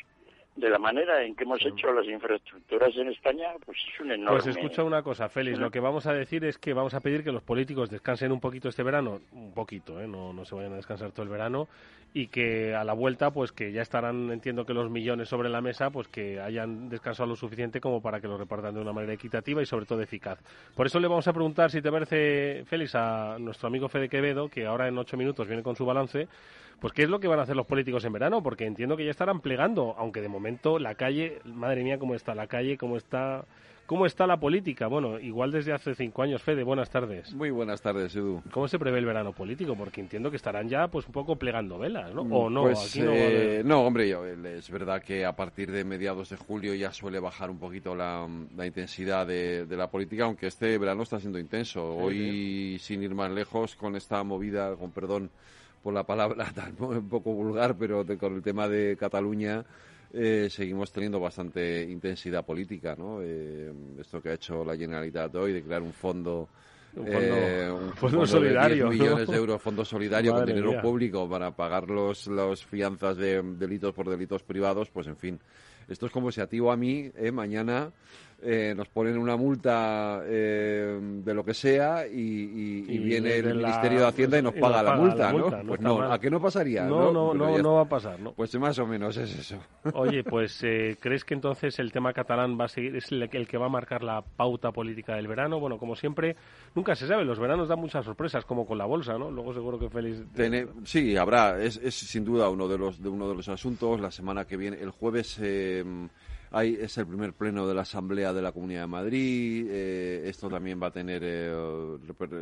[0.56, 4.40] de la manera en que hemos hecho las infraestructuras en España, pues es un enorme...
[4.40, 7.24] Pues escucha una cosa, Félix, lo que vamos a decir es que vamos a pedir
[7.24, 10.06] que los políticos descansen un poquito este verano, un poquito, ¿eh?
[10.06, 11.66] no, no se vayan a descansar todo el verano,
[12.12, 15.60] y que a la vuelta, pues que ya estarán, entiendo que los millones sobre la
[15.60, 19.12] mesa, pues que hayan descansado lo suficiente como para que lo repartan de una manera
[19.12, 20.38] equitativa y sobre todo eficaz.
[20.76, 24.48] Por eso le vamos a preguntar, si te parece, Félix, a nuestro amigo Fede Quevedo,
[24.48, 26.28] que ahora en ocho minutos viene con su balance,
[26.80, 28.42] pues ¿qué es lo que van a hacer los políticos en verano?
[28.42, 32.34] Porque entiendo que ya estarán plegando, aunque de momento la calle, madre mía, cómo está
[32.34, 33.44] la calle, cómo está
[33.86, 34.86] ¿Cómo está la política?
[34.86, 36.42] Bueno, igual desde hace cinco años.
[36.42, 37.34] Fede, buenas tardes.
[37.34, 38.42] Muy buenas tardes, Edu.
[38.50, 39.76] ¿Cómo se prevé el verano político?
[39.76, 42.22] Porque entiendo que estarán ya pues un poco plegando velas, ¿no?
[42.22, 42.62] ¿O no?
[42.62, 44.10] Pues, eh, no, hombre,
[44.56, 48.26] es verdad que a partir de mediados de julio ya suele bajar un poquito la,
[48.64, 51.86] intensidad de, la política, aunque este verano está siendo intenso.
[51.86, 55.30] Hoy, sin ir más lejos, con esta movida, con perdón
[55.84, 59.64] por la palabra tan un poco vulgar, pero con el tema de Cataluña
[60.12, 63.18] eh, seguimos teniendo bastante intensidad política, ¿no?
[63.20, 63.70] Eh,
[64.00, 66.48] esto que ha hecho la Generalitat hoy de crear un fondo
[66.96, 68.88] un fondo, eh, solidario.
[68.88, 73.42] De millones de euros, fondo solidario con dinero público para pagar los, los fianzas de
[73.42, 75.40] delitos por delitos privados, pues en fin.
[75.88, 77.92] Esto es como si a ti o a mí, eh, mañana
[78.46, 84.06] eh, nos ponen una multa eh, de lo que sea y, viene el Ministerio de
[84.06, 85.48] Hacienda y nos paga, la, multa, ¿no?
[85.66, 86.84] pues no, ¿a qué no pasaría?
[86.84, 88.32] No, no, no, no, va a pasar, ¿no?
[88.32, 89.58] Pues más o menos es eso.
[89.94, 93.56] Oye, pues eh, ¿crees que entonces el tema catalán va a seguir, es el, que
[93.56, 95.58] va a marcar la pauta política del verano?
[95.58, 96.36] Bueno, como siempre,
[96.74, 99.30] nunca se sabe, los veranos dan muchas sorpresas, como con la bolsa, ¿no?
[99.30, 100.22] Luego seguro que Félix...
[100.84, 104.00] sí, habrá, es, es, sin duda uno de los, de uno de los asuntos.
[104.00, 105.40] La semana que viene, el jueves...
[106.62, 109.66] Eh, es el primer pleno de la Asamblea de la Comunidad de Madrid.
[109.68, 111.52] Eh, esto también va a tener eh,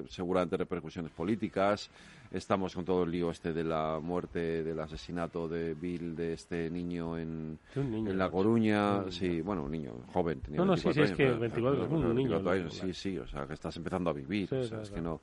[0.09, 1.91] seguramente repercusiones políticas.
[2.31, 6.71] Estamos con todo el lío este de la muerte, del asesinato de Bill, de este
[6.71, 9.11] niño en, en La Coruña.
[9.11, 10.41] Sí, bueno, un niño joven.
[10.41, 12.71] Tenía no, no, sí, sí, es que 24 es un niño.
[12.71, 14.53] Sí, sí, o sea, que estás empezando a vivir.
[14.53, 15.21] o sea, es que no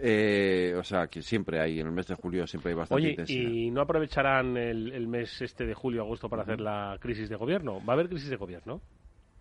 [0.00, 3.32] eh, o sea, que siempre hay, en el mes de julio siempre hay bastante Oye,
[3.32, 7.84] ¿y no aprovecharán el, mes este de julio-agosto para hacer la crisis de gobierno?
[7.84, 8.80] ¿Va a haber crisis de gobierno?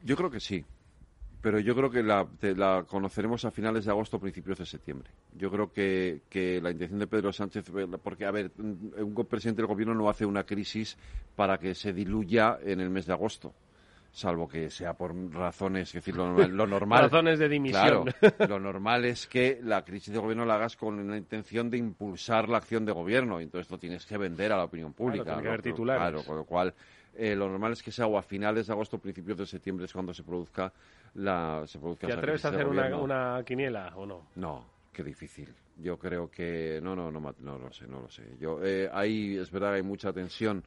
[0.02, 0.64] Yo creo que sí.
[1.42, 5.10] pero yo creo que la, la, conoceremos a finales de agosto principios de septiembre.
[5.34, 7.72] Yo creo que, que, la intención de Pedro Sánchez,
[8.04, 10.98] porque, a ver, un presidente del gobierno no hace una crisis
[11.36, 13.54] para que se diluya en el mes de agosto
[14.18, 17.04] salvo que sea por razones, es decir, lo normal.
[17.12, 18.12] razones de dimisión.
[18.50, 22.50] lo normal es que la crisis de gobierno la hagas con la intención de impulsar
[22.50, 25.24] la acción de gobierno, y entonces lo tienes que vender a la opinión pública.
[25.24, 26.02] Claro, que haber titulares.
[26.02, 26.74] Claro, con lo cual
[27.16, 29.86] eh, lo normal es que sea o a finales de agosto o principios de septiembre
[29.86, 30.74] es cuando se produzca
[31.14, 34.30] la se produzca ¿Te atreves a hacer una, una, quiniela o no?
[34.36, 35.54] No, qué difícil.
[35.78, 38.24] Yo creo que no, no, no, no, lo sé, no lo sé.
[38.40, 40.64] Yo eh, ahí es verdad hay mucha tensión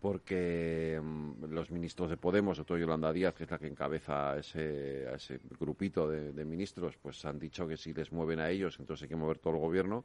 [0.00, 4.38] porque mm, los ministros de Podemos, sobre todo Yolanda Díaz, que es la que encabeza
[4.38, 9.04] ese, ese grupito de, ministros, pues han dicho que si les mueven a ellos, entonces
[9.04, 10.04] hay que mover todo el gobierno.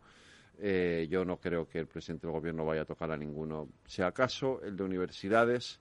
[0.60, 3.68] Eh, yo no creo que el presidente del gobierno vaya a tocar a ninguno.
[3.86, 5.80] Si acaso el de universidades,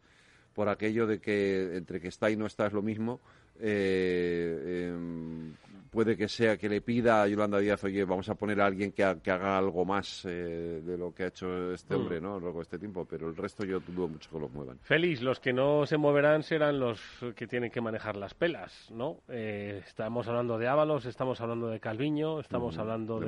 [0.55, 3.21] por aquello de que entre que está y no está es lo mismo,
[3.61, 5.55] eh, em,
[5.91, 8.93] puede que sea que le pida a Yolanda Díaz, oye, vamos a poner a alguien
[8.93, 12.01] que, haga algo más eh, de lo que ha hecho este mm.
[12.01, 12.37] hombre, ¿no?
[12.37, 14.79] A de este tiempo, pero el resto yo dudo mucho que los muevan.
[14.81, 17.01] Félix, los que no se moverán serán los
[17.35, 19.19] que tienen que manejar las pelas, ¿no?
[19.29, 23.27] Eh, estamos hablando de Ábalos, estamos hablando de Calviño, estamos mm, hablando de,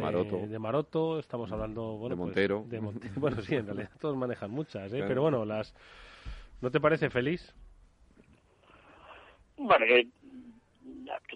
[0.48, 1.18] de, Maroto.
[1.18, 2.66] estamos mm, hablando, bueno, de pues, Montero.
[3.16, 5.04] bueno, sí, en realidad todos manejan muchas, ¿eh?
[5.06, 5.74] Pero bueno, las...
[6.60, 7.52] ¿No te parece, Félix?
[9.56, 10.08] Bueno, que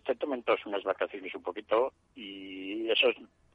[0.05, 3.09] te tomen todos unas vacaciones un poquito y eso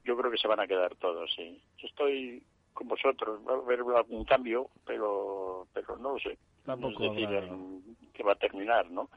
[0.04, 1.60] yo creo que se van a quedar todos, sí.
[1.78, 2.42] Yo estoy
[2.72, 6.38] con vosotros, va a haber algún cambio, pero pero no lo sé.
[6.64, 7.28] Tampoco es decir,
[8.12, 9.08] que va a terminar, ¿no?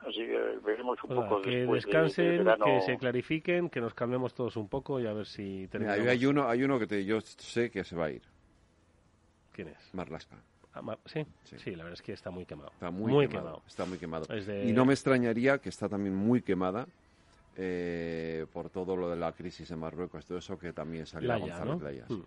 [0.00, 4.68] Así que veremos un poco que descansen, que se clarifiquen, que nos cambiemos todos un
[4.68, 6.06] poco y a ver si terminamos.
[6.06, 8.22] hay uno, hay uno que te, yo sé que se va a ir.
[9.52, 9.94] ¿Quién es?
[9.94, 10.36] Marlaska.
[11.06, 11.26] ¿Sí?
[11.44, 11.70] ¿Sí?
[11.76, 12.70] la verdad es que está muy quemado.
[12.72, 14.26] Está muy, quemado, Está muy quemado.
[14.64, 16.86] Y no me extrañaría que está también muy quemada
[17.56, 21.36] eh, por todo lo de la crisis en Marruecos, todo eso que también salió a
[21.38, 22.16] Gonzalo ¿no?
[22.16, 22.24] Mm.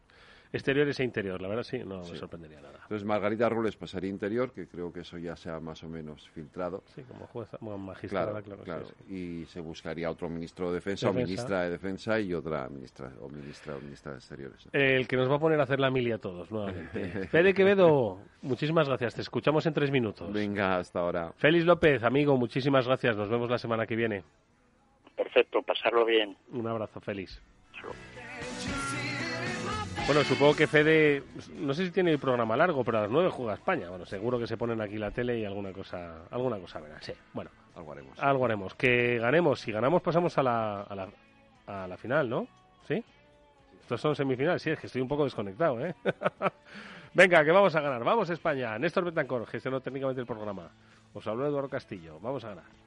[0.54, 2.80] Exteriores e interior, la verdad sí, no me sorprendería nada.
[2.84, 6.30] Entonces Margarita Rules pasaría interior, que creo que eso ya se ha más o menos
[6.30, 6.84] filtrado.
[6.95, 8.64] Sí, como jueza, como magistrada, claro.
[8.64, 13.12] claro, Y se buscaría otro ministro de defensa, o ministra de defensa y otra ministra
[13.22, 14.70] o ministra o ministra de exteriores.
[14.72, 17.28] El que nos va a poner a hacer la mili a todos nuevamente.
[17.28, 19.16] Fede Quevedo, muchísimas gracias.
[19.16, 20.32] Te escuchamos en tres minutos.
[20.32, 21.34] Venga, hasta ahora.
[21.38, 23.18] Félix López, amigo, muchísimas gracias.
[23.18, 24.24] Nos vemos la semana que viene.
[25.16, 26.38] Perfecto, pasarlo bien.
[26.52, 27.41] Un abrazo, Félix.
[30.08, 31.22] Bueno, supongo que Fede,
[31.58, 33.89] no sé si tiene el programa largo, pero a las nueve juega España.
[33.89, 37.01] Bueno, seguro que se ponen aquí la tele y alguna cosa, alguna cosa verán.
[37.01, 37.51] Sí, bueno.
[37.76, 38.18] Algo haremos.
[38.18, 38.74] Algo haremos.
[38.76, 39.60] Que ganemos.
[39.60, 41.10] Si ganamos pasamos a la, a la,
[41.68, 42.47] a la final, ¿no?
[42.88, 43.03] ¿Sí?
[43.82, 44.62] Estos son semifinales.
[44.62, 45.93] Sí, es que estoy un poco desconectado, ¿eh?
[47.14, 48.01] Venga, que vamos a ganar.
[48.05, 48.80] Vamos España.
[48.80, 50.70] Néstor Betancor gestionó técnicamente el programa.
[51.14, 52.18] Os habló Eduardo Castillo.
[52.22, 52.87] Vamos a ganar.